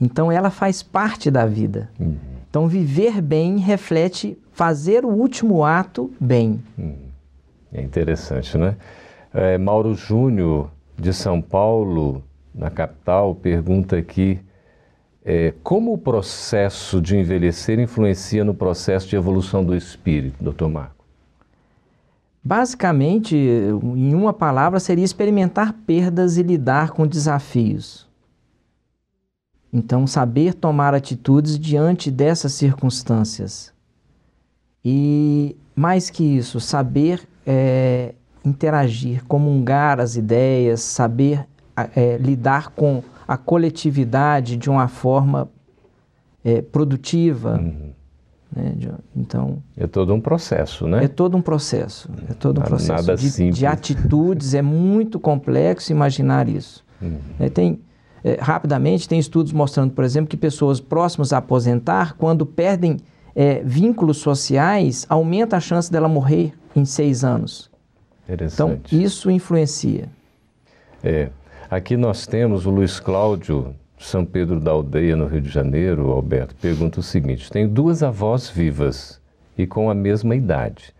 Então, 0.00 0.30
ela 0.30 0.50
faz 0.50 0.82
parte 0.82 1.30
da 1.30 1.46
vida. 1.46 1.90
Uhum. 1.98 2.16
Então, 2.48 2.68
viver 2.68 3.20
bem 3.20 3.58
reflete 3.58 4.38
fazer 4.52 5.04
o 5.04 5.08
último 5.08 5.64
ato 5.64 6.10
bem. 6.20 6.62
Hum, 6.78 6.94
é 7.72 7.82
interessante, 7.82 8.56
né? 8.56 8.76
É, 9.32 9.58
Mauro 9.58 9.94
Júnior, 9.94 10.70
de 10.98 11.12
São 11.12 11.42
Paulo, 11.42 12.22
na 12.54 12.70
capital, 12.70 13.34
pergunta 13.34 13.96
aqui 13.96 14.40
é, 15.28 15.52
como 15.60 15.92
o 15.92 15.98
processo 15.98 17.02
de 17.02 17.16
envelhecer 17.16 17.80
influencia 17.80 18.44
no 18.44 18.54
processo 18.54 19.08
de 19.08 19.16
evolução 19.16 19.64
do 19.64 19.74
espírito, 19.74 20.36
doutor 20.40 20.68
Marco? 20.68 20.95
Basicamente, 22.46 23.34
em 23.34 24.14
uma 24.14 24.32
palavra, 24.32 24.78
seria 24.78 25.04
experimentar 25.04 25.72
perdas 25.84 26.36
e 26.36 26.44
lidar 26.44 26.90
com 26.90 27.04
desafios. 27.04 28.06
Então, 29.72 30.06
saber 30.06 30.54
tomar 30.54 30.94
atitudes 30.94 31.58
diante 31.58 32.08
dessas 32.08 32.52
circunstâncias. 32.52 33.72
E 34.84 35.56
mais 35.74 36.08
que 36.08 36.22
isso, 36.22 36.60
saber 36.60 37.26
é, 37.44 38.14
interagir, 38.44 39.24
comungar 39.24 39.98
as 39.98 40.14
ideias, 40.14 40.82
saber 40.82 41.48
é, 41.96 42.16
lidar 42.16 42.68
com 42.68 43.02
a 43.26 43.36
coletividade 43.36 44.56
de 44.56 44.70
uma 44.70 44.86
forma 44.86 45.50
é, 46.44 46.62
produtiva. 46.62 47.58
Uhum. 47.58 47.92
Né? 48.56 48.74
Então 49.14 49.62
é 49.76 49.86
todo 49.86 50.14
um 50.14 50.20
processo, 50.20 50.88
né? 50.88 51.04
É 51.04 51.08
todo 51.08 51.36
um 51.36 51.42
processo, 51.42 52.08
é 52.28 52.32
todo 52.32 52.60
um 52.60 52.64
processo 52.64 53.14
de, 53.14 53.50
de 53.50 53.66
atitudes. 53.66 54.54
é 54.54 54.62
muito 54.62 55.20
complexo 55.20 55.92
imaginar 55.92 56.48
isso. 56.48 56.82
Uhum. 57.02 57.18
É, 57.38 57.50
tem 57.50 57.80
é, 58.24 58.38
rapidamente 58.40 59.08
tem 59.08 59.18
estudos 59.18 59.52
mostrando, 59.52 59.92
por 59.92 60.02
exemplo, 60.02 60.28
que 60.28 60.36
pessoas 60.36 60.80
próximas 60.80 61.32
a 61.32 61.38
aposentar, 61.38 62.14
quando 62.16 62.46
perdem 62.46 62.96
é, 63.34 63.62
vínculos 63.62 64.16
sociais, 64.16 65.04
aumenta 65.08 65.56
a 65.56 65.60
chance 65.60 65.92
dela 65.92 66.08
morrer 66.08 66.52
em 66.74 66.84
seis 66.84 67.22
anos. 67.22 67.70
Então 68.28 68.80
isso 68.90 69.30
influencia. 69.30 70.08
É. 71.04 71.28
Aqui 71.70 71.96
nós 71.96 72.26
temos 72.26 72.64
o 72.64 72.70
Luiz 72.70 72.98
Cláudio 72.98 73.74
são 73.98 74.24
Pedro 74.24 74.60
da 74.60 74.70
Aldeia, 74.70 75.16
no 75.16 75.26
Rio 75.26 75.40
de 75.40 75.48
Janeiro, 75.48 76.10
Alberto, 76.10 76.54
pergunta 76.56 77.00
o 77.00 77.02
seguinte: 77.02 77.50
tenho 77.50 77.68
duas 77.68 78.02
avós 78.02 78.48
vivas 78.48 79.20
e 79.56 79.66
com 79.66 79.90
a 79.90 79.94
mesma 79.94 80.34
idade. 80.34 80.94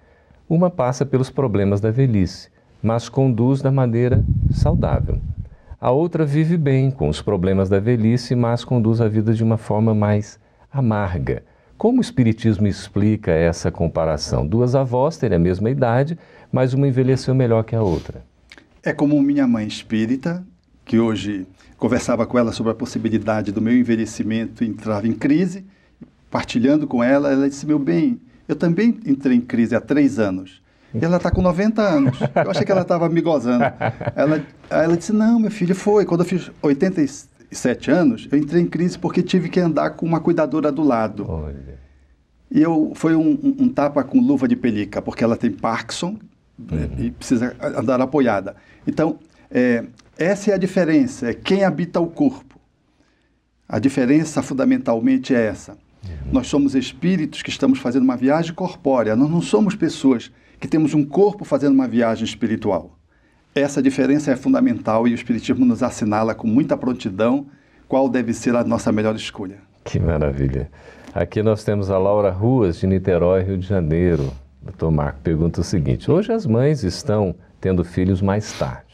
Uma 0.48 0.70
passa 0.70 1.04
pelos 1.04 1.28
problemas 1.28 1.80
da 1.80 1.90
velhice, 1.90 2.48
mas 2.82 3.08
conduz 3.08 3.60
da 3.60 3.70
maneira 3.70 4.24
saudável. 4.50 5.18
A 5.80 5.90
outra 5.90 6.24
vive 6.24 6.56
bem 6.56 6.90
com 6.90 7.08
os 7.08 7.20
problemas 7.20 7.68
da 7.68 7.78
velhice, 7.78 8.34
mas 8.34 8.64
conduz 8.64 9.00
a 9.00 9.08
vida 9.08 9.34
de 9.34 9.44
uma 9.44 9.58
forma 9.58 9.94
mais 9.94 10.38
amarga. 10.72 11.42
Como 11.76 11.98
o 11.98 12.00
Espiritismo 12.00 12.66
explica 12.66 13.30
essa 13.30 13.70
comparação? 13.70 14.46
Duas 14.46 14.74
avós 14.74 15.18
terem 15.18 15.36
a 15.36 15.38
mesma 15.38 15.68
idade, 15.70 16.18
mas 16.50 16.72
uma 16.72 16.88
envelheceu 16.88 17.34
melhor 17.34 17.64
que 17.64 17.76
a 17.76 17.82
outra. 17.82 18.24
É 18.82 18.92
como 18.92 19.20
minha 19.20 19.46
mãe 19.46 19.66
espírita, 19.66 20.42
que 20.84 20.98
hoje 20.98 21.46
conversava 21.76 22.26
com 22.26 22.38
ela 22.38 22.52
sobre 22.52 22.72
a 22.72 22.74
possibilidade 22.74 23.52
do 23.52 23.60
meu 23.60 23.76
envelhecimento 23.76 24.64
entrava 24.64 25.06
em 25.06 25.12
crise, 25.12 25.64
partilhando 26.30 26.86
com 26.86 27.02
ela, 27.02 27.32
ela 27.32 27.48
disse, 27.48 27.66
meu 27.66 27.78
bem, 27.78 28.20
eu 28.48 28.56
também 28.56 28.98
entrei 29.04 29.36
em 29.36 29.40
crise 29.40 29.74
há 29.74 29.80
três 29.80 30.18
anos. 30.18 30.62
E 30.94 31.04
ela 31.04 31.16
está 31.16 31.30
com 31.30 31.42
90 31.42 31.82
anos. 31.82 32.18
Eu 32.20 32.50
achei 32.50 32.64
que 32.64 32.72
ela 32.72 32.82
estava 32.82 33.08
me 33.08 33.20
gozando. 33.20 33.64
Ela, 34.14 34.42
ela 34.70 34.96
disse, 34.96 35.12
não, 35.12 35.38
meu 35.38 35.50
filho, 35.50 35.74
foi. 35.74 36.06
Quando 36.06 36.20
eu 36.20 36.26
fiz 36.26 36.50
87 36.62 37.90
anos, 37.90 38.28
eu 38.30 38.38
entrei 38.38 38.62
em 38.62 38.66
crise 38.66 38.98
porque 38.98 39.22
tive 39.22 39.48
que 39.48 39.60
andar 39.60 39.90
com 39.90 40.06
uma 40.06 40.20
cuidadora 40.20 40.72
do 40.72 40.82
lado. 40.82 41.26
Olha. 41.28 41.78
E 42.50 42.62
eu, 42.62 42.92
foi 42.94 43.14
um, 43.14 43.32
um, 43.42 43.64
um 43.64 43.68
tapa 43.68 44.02
com 44.04 44.20
luva 44.20 44.46
de 44.46 44.56
pelica, 44.56 45.02
porque 45.02 45.22
ela 45.22 45.36
tem 45.36 45.50
Parkinson 45.50 46.16
uhum. 46.58 46.88
e 46.98 47.10
precisa 47.10 47.54
andar 47.60 48.00
apoiada. 48.00 48.54
Então, 48.86 49.18
é, 49.50 49.84
essa 50.18 50.50
é 50.50 50.54
a 50.54 50.58
diferença, 50.58 51.30
é 51.30 51.34
quem 51.34 51.64
habita 51.64 52.00
o 52.00 52.06
corpo. 52.06 52.58
A 53.68 53.78
diferença 53.78 54.42
fundamentalmente 54.42 55.34
é 55.34 55.46
essa. 55.46 55.72
Uhum. 55.72 56.32
Nós 56.32 56.46
somos 56.46 56.74
espíritos 56.74 57.42
que 57.42 57.50
estamos 57.50 57.78
fazendo 57.78 58.04
uma 58.04 58.16
viagem 58.16 58.54
corpórea, 58.54 59.16
nós 59.16 59.30
não 59.30 59.42
somos 59.42 59.74
pessoas 59.74 60.30
que 60.58 60.68
temos 60.68 60.94
um 60.94 61.04
corpo 61.04 61.44
fazendo 61.44 61.74
uma 61.74 61.88
viagem 61.88 62.24
espiritual. 62.24 62.96
Essa 63.54 63.82
diferença 63.82 64.30
é 64.30 64.36
fundamental 64.36 65.08
e 65.08 65.12
o 65.12 65.14
Espiritismo 65.14 65.64
nos 65.64 65.82
assinala 65.82 66.34
com 66.34 66.46
muita 66.46 66.76
prontidão 66.76 67.46
qual 67.88 68.08
deve 68.08 68.32
ser 68.32 68.54
a 68.54 68.62
nossa 68.64 68.92
melhor 68.92 69.14
escolha. 69.16 69.58
Que 69.84 69.98
maravilha. 69.98 70.70
Aqui 71.14 71.42
nós 71.42 71.64
temos 71.64 71.90
a 71.90 71.96
Laura 71.96 72.30
Ruas, 72.30 72.78
de 72.78 72.86
Niterói, 72.86 73.42
Rio 73.42 73.56
de 73.56 73.66
Janeiro. 73.66 74.32
Doutor 74.60 74.90
Marco 74.90 75.20
pergunta 75.20 75.60
o 75.60 75.64
seguinte: 75.64 76.10
hoje 76.10 76.32
as 76.32 76.44
mães 76.44 76.84
estão 76.84 77.34
tendo 77.60 77.82
filhos 77.82 78.20
mais 78.20 78.52
tarde. 78.58 78.85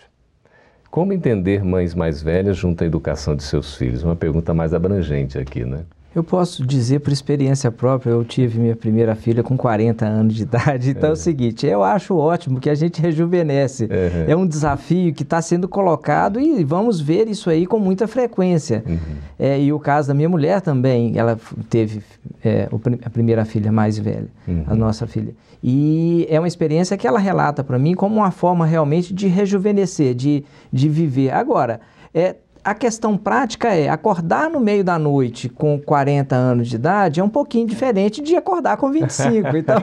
Como 0.93 1.15
entender 1.15 1.65
mães 1.65 1.95
mais 1.95 2.23
velhas 2.23 2.55
junto 2.55 2.85
à 2.85 2.87
educação 2.87 3.35
de 3.35 3.43
seus 3.43 3.75
filhos? 3.75 4.03
Uma 4.03 4.15
pergunta 4.15 4.53
mais 4.53 4.75
abrangente 4.75 5.39
aqui, 5.39 5.65
né? 5.65 5.87
Eu 6.15 6.23
posso 6.23 6.67
dizer 6.67 7.01
por 7.01 7.13
experiência 7.13 7.71
própria, 7.71 8.11
eu 8.11 8.25
tive 8.25 8.61
minha 8.61 8.77
primeira 8.77 9.15
filha 9.15 9.43
com 9.43 9.57
40 9.57 10.05
anos 10.05 10.35
de 10.35 10.43
idade. 10.45 10.91
Então 10.91 11.09
é, 11.09 11.11
é 11.11 11.13
o 11.13 11.17
seguinte, 11.17 11.67
eu 11.67 11.83
acho 11.83 12.17
ótimo 12.17 12.61
que 12.61 12.69
a 12.69 12.75
gente 12.75 13.01
rejuvenesce. 13.01 13.85
Uhum. 13.85 14.25
É 14.29 14.37
um 14.37 14.47
desafio 14.47 15.13
que 15.15 15.23
está 15.23 15.41
sendo 15.41 15.67
colocado 15.67 16.39
e 16.39 16.63
vamos 16.65 17.01
ver 17.01 17.29
isso 17.29 17.49
aí 17.49 17.67
com 17.67 17.79
muita 17.79 18.07
frequência. 18.07 18.85
Uhum. 18.87 18.99
É, 19.39 19.61
e 19.61 19.73
o 19.73 19.79
caso 19.79 20.09
da 20.09 20.15
minha 20.15 20.29
mulher 20.29 20.61
também, 20.61 21.19
ela 21.19 21.39
teve 21.71 22.03
é, 22.45 22.69
a 23.05 23.11
primeira 23.11 23.45
filha 23.45 23.73
mais 23.73 23.99
velha, 23.99 24.29
uhum. 24.47 24.65
a 24.67 24.75
nossa 24.75 25.07
filha. 25.07 25.35
E 25.63 26.27
é 26.29 26.39
uma 26.41 26.49
experiência 26.49 26.97
que 26.97 27.07
ela 27.07 27.19
relata 27.19 27.63
para 27.63 27.79
mim 27.79 27.95
como 27.95 28.17
uma 28.17 28.33
forma 28.33 28.67
realmente 28.67 29.15
de 29.15 29.29
rejuvenescer, 29.29 30.15
de, 30.15 30.45
de 30.73 30.89
viver. 30.89 31.31
Agora, 31.31 31.81
é, 32.13 32.37
a 32.65 32.75
questão 32.75 33.17
prática 33.17 33.75
é 33.75 33.89
acordar 33.89 34.49
no 34.49 34.61
meio 34.61 34.85
da 34.85 34.99
noite 34.99 35.49
com 35.49 35.81
40 35.81 36.35
anos 36.37 36.69
de 36.69 36.77
idade 36.77 37.21
é 37.21 37.25
um 37.25 37.29
pouquinho 37.29 37.67
diferente 37.67 38.23
de 38.23 38.37
acordar 38.37 38.77
com 38.77 38.91
25. 38.91 39.23
Então, 39.63 39.77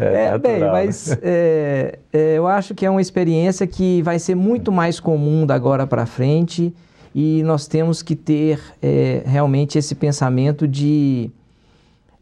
é, 0.00 0.26
é 0.34 0.38
bem, 0.38 0.60
mas 0.60 1.16
é, 1.22 1.98
é, 2.12 2.34
eu 2.34 2.46
acho 2.46 2.74
que 2.74 2.84
é 2.84 2.90
uma 2.90 3.00
experiência 3.00 3.66
que 3.66 4.02
vai 4.02 4.18
ser 4.18 4.34
muito 4.34 4.72
mais 4.72 4.98
comum 4.98 5.46
da 5.46 5.54
agora 5.54 5.86
para 5.86 6.04
frente 6.04 6.74
e 7.14 7.42
nós 7.44 7.66
temos 7.66 8.02
que 8.02 8.16
ter 8.16 8.60
é, 8.82 9.22
realmente 9.24 9.78
esse 9.78 9.94
pensamento 9.94 10.66
de 10.66 11.30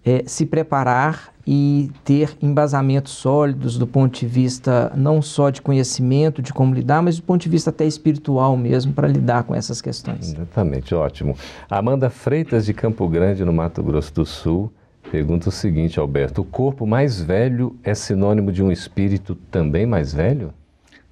é, 0.04 0.22
se 0.26 0.44
preparar 0.44 1.31
e 1.46 1.90
ter 2.04 2.36
embasamentos 2.40 3.12
sólidos 3.12 3.76
do 3.76 3.86
ponto 3.86 4.20
de 4.20 4.26
vista 4.26 4.92
não 4.96 5.20
só 5.20 5.50
de 5.50 5.60
conhecimento 5.60 6.40
de 6.40 6.52
como 6.52 6.74
lidar, 6.74 7.02
mas 7.02 7.16
do 7.16 7.22
ponto 7.22 7.42
de 7.42 7.48
vista 7.48 7.70
até 7.70 7.84
espiritual 7.84 8.56
mesmo 8.56 8.92
para 8.92 9.08
lidar 9.08 9.42
com 9.44 9.54
essas 9.54 9.80
questões. 9.80 10.32
Exatamente, 10.32 10.94
ótimo. 10.94 11.36
Amanda 11.68 12.08
Freitas 12.08 12.64
de 12.64 12.72
Campo 12.72 13.08
Grande, 13.08 13.44
no 13.44 13.52
Mato 13.52 13.82
Grosso 13.82 14.14
do 14.14 14.24
Sul, 14.24 14.72
pergunta 15.10 15.48
o 15.48 15.52
seguinte, 15.52 15.98
Alberto: 15.98 16.42
o 16.42 16.44
corpo 16.44 16.86
mais 16.86 17.20
velho 17.20 17.76
é 17.82 17.94
sinônimo 17.94 18.52
de 18.52 18.62
um 18.62 18.70
espírito 18.70 19.34
também 19.34 19.84
mais 19.84 20.12
velho? 20.14 20.54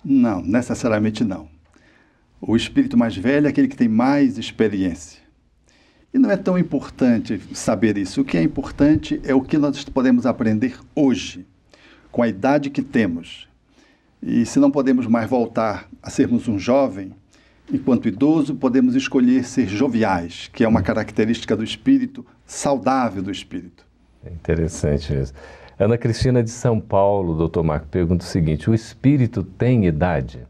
Não, 0.05 0.41
necessariamente 0.41 1.25
não. 1.25 1.49
O 2.41 2.57
espírito 2.57 2.97
mais 2.97 3.17
velho 3.17 3.47
é 3.47 3.51
aquele 3.51 3.69
que 3.69 3.77
tem 3.77 3.89
mais 3.89 4.39
experiência. 4.39 5.21
E 6.13 6.19
não 6.19 6.31
é 6.31 6.37
tão 6.37 6.59
importante 6.59 7.41
saber 7.55 7.97
isso. 7.97 8.21
O 8.21 8.25
que 8.25 8.37
é 8.37 8.43
importante 8.43 9.21
é 9.25 9.35
o 9.35 9.41
que 9.41 9.57
nós 9.57 9.83
podemos 9.85 10.27
aprender 10.27 10.79
hoje, 10.95 11.47
com 12.11 12.23
a 12.23 12.29
idade 12.29 12.69
que 12.69 12.83
temos. 12.83 13.49
E 14.21 14.45
se 14.45 14.59
não 14.59 14.71
podemos 14.71 15.07
mais 15.07 15.31
voltar 15.31 15.89
a 16.03 16.11
sermos 16.11 16.49
um 16.49 16.59
jovem, 16.59 17.15
enquanto 17.73 18.09
idoso, 18.09 18.57
podemos 18.57 18.97
escolher 18.97 19.45
ser 19.45 19.69
joviais, 19.69 20.51
que 20.53 20.65
é 20.65 20.69
uma 20.69 20.83
característica 20.83 21.57
do 21.57 21.63
espírito, 21.63 22.27
saudável 22.45 23.23
do 23.23 23.31
espírito. 23.31 23.87
É 24.25 24.31
interessante 24.31 25.15
isso. 25.15 25.33
Ana 25.79 25.97
Cristina 25.97 26.43
de 26.43 26.51
São 26.51 26.81
Paulo, 26.81 27.35
doutor 27.35 27.63
Marco, 27.63 27.87
pergunta 27.87 28.25
o 28.25 28.29
seguinte: 28.29 28.69
o 28.69 28.75
espírito 28.75 29.43
tem 29.43 29.87
idade? 29.87 30.47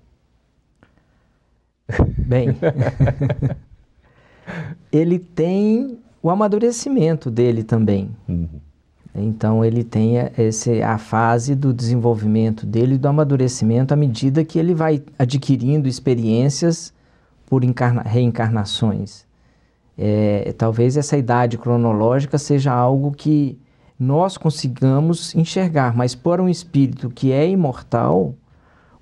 Bem. 2.18 2.57
ele 4.92 5.18
tem 5.18 5.98
o 6.22 6.31
amadurecimento 6.31 7.31
dele 7.31 7.62
também. 7.62 8.11
Uhum. 8.29 8.48
Então 9.14 9.64
ele 9.64 9.83
tem 9.83 10.14
esse, 10.38 10.83
a 10.83 10.96
fase 10.96 11.55
do 11.55 11.72
desenvolvimento 11.72 12.64
dele, 12.64 12.96
do 12.96 13.09
amadurecimento, 13.09 13.92
à 13.92 13.96
medida 13.96 14.44
que 14.44 14.59
ele 14.59 14.74
vai 14.74 15.03
adquirindo 15.18 15.88
experiências 15.88 16.92
por 17.46 17.62
reencarnações. 18.05 19.26
É, 19.98 20.55
talvez 20.57 20.96
essa 20.96 21.16
idade 21.16 21.59
cronológica 21.59 22.38
seja 22.38 22.72
algo 22.72 23.11
que 23.11 23.59
nós 23.98 24.38
consigamos 24.38 25.35
enxergar, 25.35 25.94
mas 25.94 26.14
para 26.14 26.42
um 26.42 26.48
espírito 26.48 27.11
que 27.11 27.33
é 27.33 27.46
imortal, 27.46 28.35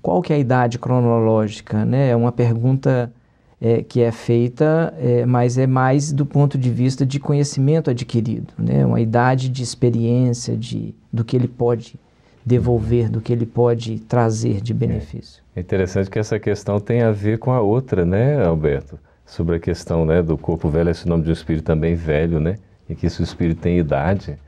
qual 0.01 0.21
que 0.21 0.33
é 0.33 0.35
a 0.35 0.39
idade 0.39 0.79
cronológica? 0.79 1.85
Né? 1.85 2.09
É 2.09 2.15
uma 2.15 2.31
pergunta 2.31 3.13
é, 3.61 3.83
que 3.83 4.01
é 4.01 4.11
feita, 4.11 4.93
é, 4.97 5.25
mas 5.25 5.57
é 5.57 5.67
mais 5.67 6.11
do 6.11 6.25
ponto 6.25 6.57
de 6.57 6.69
vista 6.69 7.05
de 7.05 7.19
conhecimento 7.19 7.89
adquirido, 7.89 8.53
né? 8.57 8.85
uma 8.85 9.01
idade 9.01 9.49
de 9.49 9.61
experiência 9.61 10.55
de, 10.55 10.95
do 11.11 11.23
que 11.23 11.35
ele 11.35 11.47
pode 11.47 11.95
devolver, 12.45 13.09
do 13.09 13.19
que 13.19 13.33
ele 13.33 13.45
pode 13.45 13.99
trazer 13.99 14.61
de 14.61 14.73
benefício. 14.73 15.43
É 15.55 15.59
interessante 15.59 16.09
que 16.09 16.17
essa 16.17 16.39
questão 16.39 16.79
tem 16.79 17.01
a 17.01 17.11
ver 17.11 17.37
com 17.37 17.51
a 17.51 17.61
outra, 17.61 18.05
né, 18.05 18.43
Alberto? 18.45 18.97
Sobre 19.25 19.57
a 19.57 19.59
questão 19.59 20.05
né, 20.05 20.23
do 20.23 20.37
corpo 20.37 20.69
velho, 20.69 20.89
esse 20.89 21.07
nome 21.07 21.23
de 21.23 21.29
um 21.29 21.33
espírito 21.33 21.65
também 21.65 21.93
velho, 21.93 22.39
né? 22.39 22.55
E 22.89 22.95
que 22.95 23.07
se 23.09 23.21
o 23.21 23.23
espírito 23.23 23.61
tem 23.61 23.77
idade, 23.77 24.39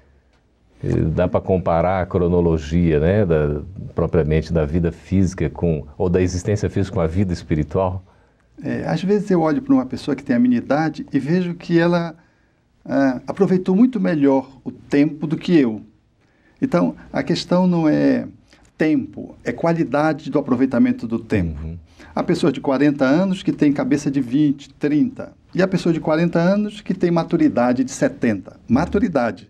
dá 1.13 1.27
para 1.27 1.39
comparar 1.39 2.01
a 2.01 2.05
cronologia, 2.05 2.99
né, 2.99 3.23
da, 3.23 3.61
propriamente 3.93 4.51
da 4.51 4.65
vida 4.65 4.91
física 4.91 5.47
com 5.49 5.85
ou 5.97 6.09
da 6.09 6.21
existência 6.21 6.69
física 6.69 6.95
com 6.95 7.01
a 7.01 7.07
vida 7.07 7.31
espiritual? 7.31 8.01
É, 8.63 8.83
às 8.87 9.03
vezes 9.03 9.29
eu 9.31 9.41
olho 9.41 9.61
para 9.61 9.73
uma 9.73 9.85
pessoa 9.85 10.15
que 10.15 10.23
tem 10.23 10.35
a 10.35 10.39
minha 10.39 10.57
idade 10.57 11.05
e 11.11 11.19
vejo 11.19 11.55
que 11.55 11.79
ela 11.79 12.15
ah, 12.85 13.21
aproveitou 13.27 13.75
muito 13.75 13.99
melhor 13.99 14.59
o 14.63 14.71
tempo 14.71 15.25
do 15.25 15.37
que 15.37 15.57
eu. 15.57 15.81
Então, 16.61 16.95
a 17.11 17.23
questão 17.23 17.65
não 17.65 17.89
é 17.89 18.27
tempo, 18.77 19.35
é 19.43 19.51
qualidade 19.51 20.29
do 20.29 20.39
aproveitamento 20.39 21.07
do 21.07 21.19
tempo. 21.19 21.59
Uhum. 21.63 21.77
A 22.13 22.23
pessoa 22.23 22.51
de 22.51 22.59
40 22.59 23.05
anos 23.05 23.41
que 23.43 23.51
tem 23.51 23.71
cabeça 23.71 24.11
de 24.11 24.21
20, 24.21 24.73
30, 24.73 25.33
e 25.53 25.61
a 25.61 25.67
pessoa 25.67 25.93
de 25.93 25.99
40 25.99 26.39
anos 26.39 26.81
que 26.81 26.93
tem 26.93 27.11
maturidade 27.11 27.83
de 27.83 27.91
70. 27.91 28.59
Maturidade. 28.67 29.49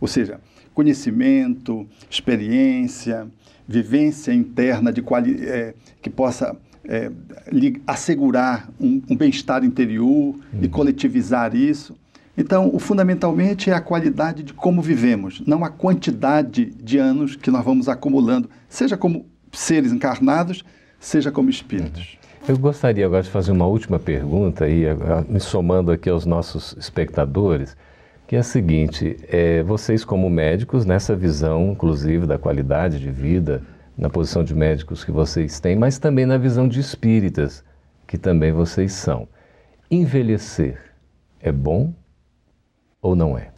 Ou 0.00 0.08
seja, 0.08 0.40
conhecimento, 0.74 1.86
experiência, 2.08 3.26
vivência 3.66 4.32
interna 4.32 4.92
de 4.92 5.02
quali 5.02 5.44
é, 5.46 5.74
que 6.00 6.10
possa 6.10 6.56
é, 6.84 7.10
assegurar 7.86 8.68
um, 8.80 9.02
um 9.10 9.16
bem-estar 9.16 9.64
interior 9.64 10.06
uhum. 10.06 10.60
e 10.60 10.68
coletivizar 10.68 11.54
isso. 11.54 11.96
Então, 12.36 12.70
o 12.72 12.78
fundamentalmente 12.78 13.70
é 13.70 13.74
a 13.74 13.80
qualidade 13.80 14.42
de 14.42 14.52
como 14.52 14.80
vivemos, 14.80 15.42
não 15.46 15.64
a 15.64 15.68
quantidade 15.68 16.66
de 16.66 16.96
anos 16.96 17.36
que 17.36 17.50
nós 17.50 17.64
vamos 17.64 17.88
acumulando, 17.88 18.48
seja 18.68 18.96
como 18.96 19.26
seres 19.52 19.92
encarnados, 19.92 20.64
seja 20.98 21.30
como 21.30 21.50
espíritos. 21.50 22.18
Eu 22.48 22.56
gostaria 22.58 23.04
agora 23.04 23.22
de 23.22 23.30
fazer 23.30 23.52
uma 23.52 23.66
última 23.66 23.98
pergunta, 23.98 24.66
e 24.68 24.84
me 25.28 25.38
somando 25.38 25.92
aqui 25.92 26.08
aos 26.08 26.24
nossos 26.24 26.74
espectadores, 26.78 27.76
que 28.26 28.36
é 28.36 28.38
a 28.38 28.42
seguinte: 28.42 29.16
é, 29.28 29.62
vocês, 29.62 30.04
como 30.04 30.30
médicos, 30.30 30.86
nessa 30.86 31.14
visão, 31.14 31.72
inclusive, 31.72 32.26
da 32.26 32.38
qualidade 32.38 32.98
de 32.98 33.10
vida, 33.10 33.62
na 33.96 34.08
posição 34.08 34.42
de 34.42 34.54
médicos 34.54 35.04
que 35.04 35.12
vocês 35.12 35.60
têm, 35.60 35.76
mas 35.76 35.98
também 35.98 36.26
na 36.26 36.38
visão 36.38 36.68
de 36.68 36.80
espíritas, 36.80 37.64
que 38.06 38.16
também 38.16 38.52
vocês 38.52 38.92
são, 38.92 39.28
envelhecer 39.90 40.90
é 41.40 41.50
bom 41.50 41.94
ou 43.00 43.16
não 43.16 43.36
é? 43.36 43.52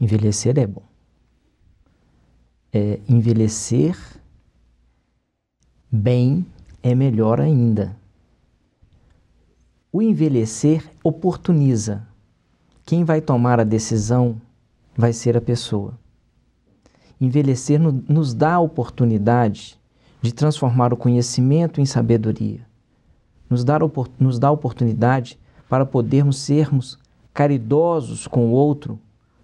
Envelhecer 0.00 0.58
é 0.58 0.66
bom. 0.66 0.82
É, 2.72 3.00
envelhecer 3.08 3.96
bem 5.90 6.46
é 6.82 6.94
melhor 6.94 7.40
ainda. 7.40 7.96
O 9.92 10.00
envelhecer 10.00 10.84
oportuniza. 11.04 12.06
Quem 12.84 13.04
vai 13.04 13.20
tomar 13.20 13.60
a 13.60 13.64
decisão 13.64 14.40
vai 14.96 15.12
ser 15.12 15.36
a 15.36 15.40
pessoa. 15.40 15.98
Envelhecer 17.22 17.78
no, 17.78 18.02
nos 18.08 18.34
dá 18.34 18.54
a 18.54 18.60
oportunidade 18.60 19.78
de 20.20 20.34
transformar 20.34 20.92
o 20.92 20.96
conhecimento 20.96 21.80
em 21.80 21.86
sabedoria. 21.86 22.60
Nos 23.48 23.62
dá, 23.62 23.78
nos 24.18 24.40
dá 24.40 24.48
a 24.48 24.52
oportunidade 24.52 25.38
para 25.68 25.86
podermos 25.86 26.38
sermos 26.38 26.98
caridosos 27.32 28.26
com 28.26 28.46
o 28.46 28.50
outro, 28.50 28.98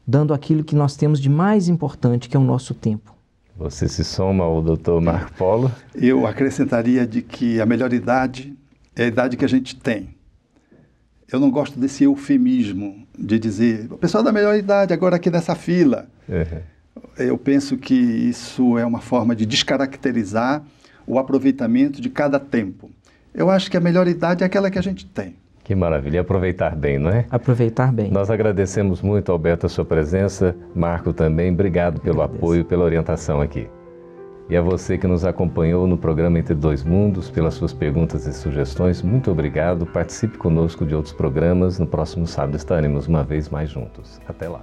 dando 0.05 0.35
aquilo 0.35 0.65
que 0.65 0.75
nós 0.75 0.97
temos 0.97 1.21
de 1.21 1.29
mais 1.29 1.69
importante, 1.69 2.29
que 2.29 2.37
é 2.37 2.41
o 2.41 2.43
nosso 2.43 2.75
tempo. 2.75 3.15
Você 3.57 3.89
se 3.89 4.03
soma 4.03 4.43
ao 4.43 4.61
Dr. 4.61 5.01
Marco 5.01 5.33
Polo? 5.35 5.71
Eu 5.95 6.27
acrescentaria 6.27 7.07
de 7.07 7.23
que 7.23 7.61
a 7.61 7.67
melhor 7.67 7.93
idade 7.93 8.57
é 8.97 9.05
a 9.05 9.07
idade 9.07 9.37
que 9.37 9.45
a 9.45 9.49
gente 9.49 9.77
tem. 9.77 10.17
Eu 11.31 11.39
não 11.39 11.51
gosto 11.51 11.79
desse 11.79 12.03
eufemismo 12.03 13.07
de 13.17 13.39
dizer, 13.39 13.87
o 13.93 13.99
pessoal 13.99 14.25
da 14.25 14.33
melhor 14.33 14.57
idade 14.57 14.93
agora 14.93 15.15
aqui 15.15 15.31
nessa 15.31 15.55
fila. 15.55 16.09
Uhum. 16.29 16.61
Eu 17.19 17.37
penso 17.37 17.77
que 17.77 17.95
isso 17.95 18.79
é 18.79 18.87
uma 18.87 19.01
forma 19.01 19.35
de 19.35 19.45
descaracterizar 19.45 20.63
o 21.07 21.19
aproveitamento 21.19 22.01
de 22.01 22.09
cada 22.09 22.39
tempo. 22.39 22.91
Eu 23.35 23.51
acho 23.51 23.71
que 23.71 23.77
a 23.77 23.81
melhor 23.81 24.07
idade 24.07 24.43
é 24.43 24.47
aquela 24.47 24.71
que 24.71 24.79
a 24.79 24.83
gente 24.83 25.07
tem. 25.07 25.35
Que 25.65 25.75
maravilha. 25.75 26.17
E 26.17 26.19
aproveitar 26.19 26.75
bem, 26.75 26.99
não 26.99 27.11
é? 27.11 27.27
Aproveitar 27.31 27.93
bem. 27.93 28.11
Nós 28.11 28.31
agradecemos 28.31 29.03
muito, 29.03 29.31
Alberto, 29.31 29.67
a 29.67 29.69
sua 29.69 29.85
presença. 29.85 30.57
Marco 30.75 31.13
também. 31.13 31.53
Obrigado 31.53 32.01
pelo 32.01 32.23
apoio, 32.23 32.65
pela 32.65 32.85
orientação 32.85 33.41
aqui. 33.41 33.69
E 34.49 34.57
a 34.57 34.63
você 34.63 34.97
que 34.97 35.07
nos 35.07 35.27
acompanhou 35.27 35.87
no 35.87 35.99
programa 35.99 36.39
Entre 36.39 36.55
Dois 36.55 36.83
Mundos, 36.83 37.31
pelas 37.31 37.53
suas 37.53 37.75
perguntas 37.75 38.27
e 38.27 38.33
sugestões, 38.33 39.03
muito 39.03 39.31
obrigado. 39.31 39.85
Participe 39.85 40.39
conosco 40.39 40.87
de 40.87 40.95
outros 40.95 41.13
programas. 41.13 41.79
No 41.79 41.87
próximo 41.87 42.27
sábado 42.27 42.57
estaremos 42.57 43.07
uma 43.07 43.23
vez 43.23 43.51
mais 43.51 43.69
juntos. 43.69 44.19
Até 44.27 44.49
lá. 44.49 44.63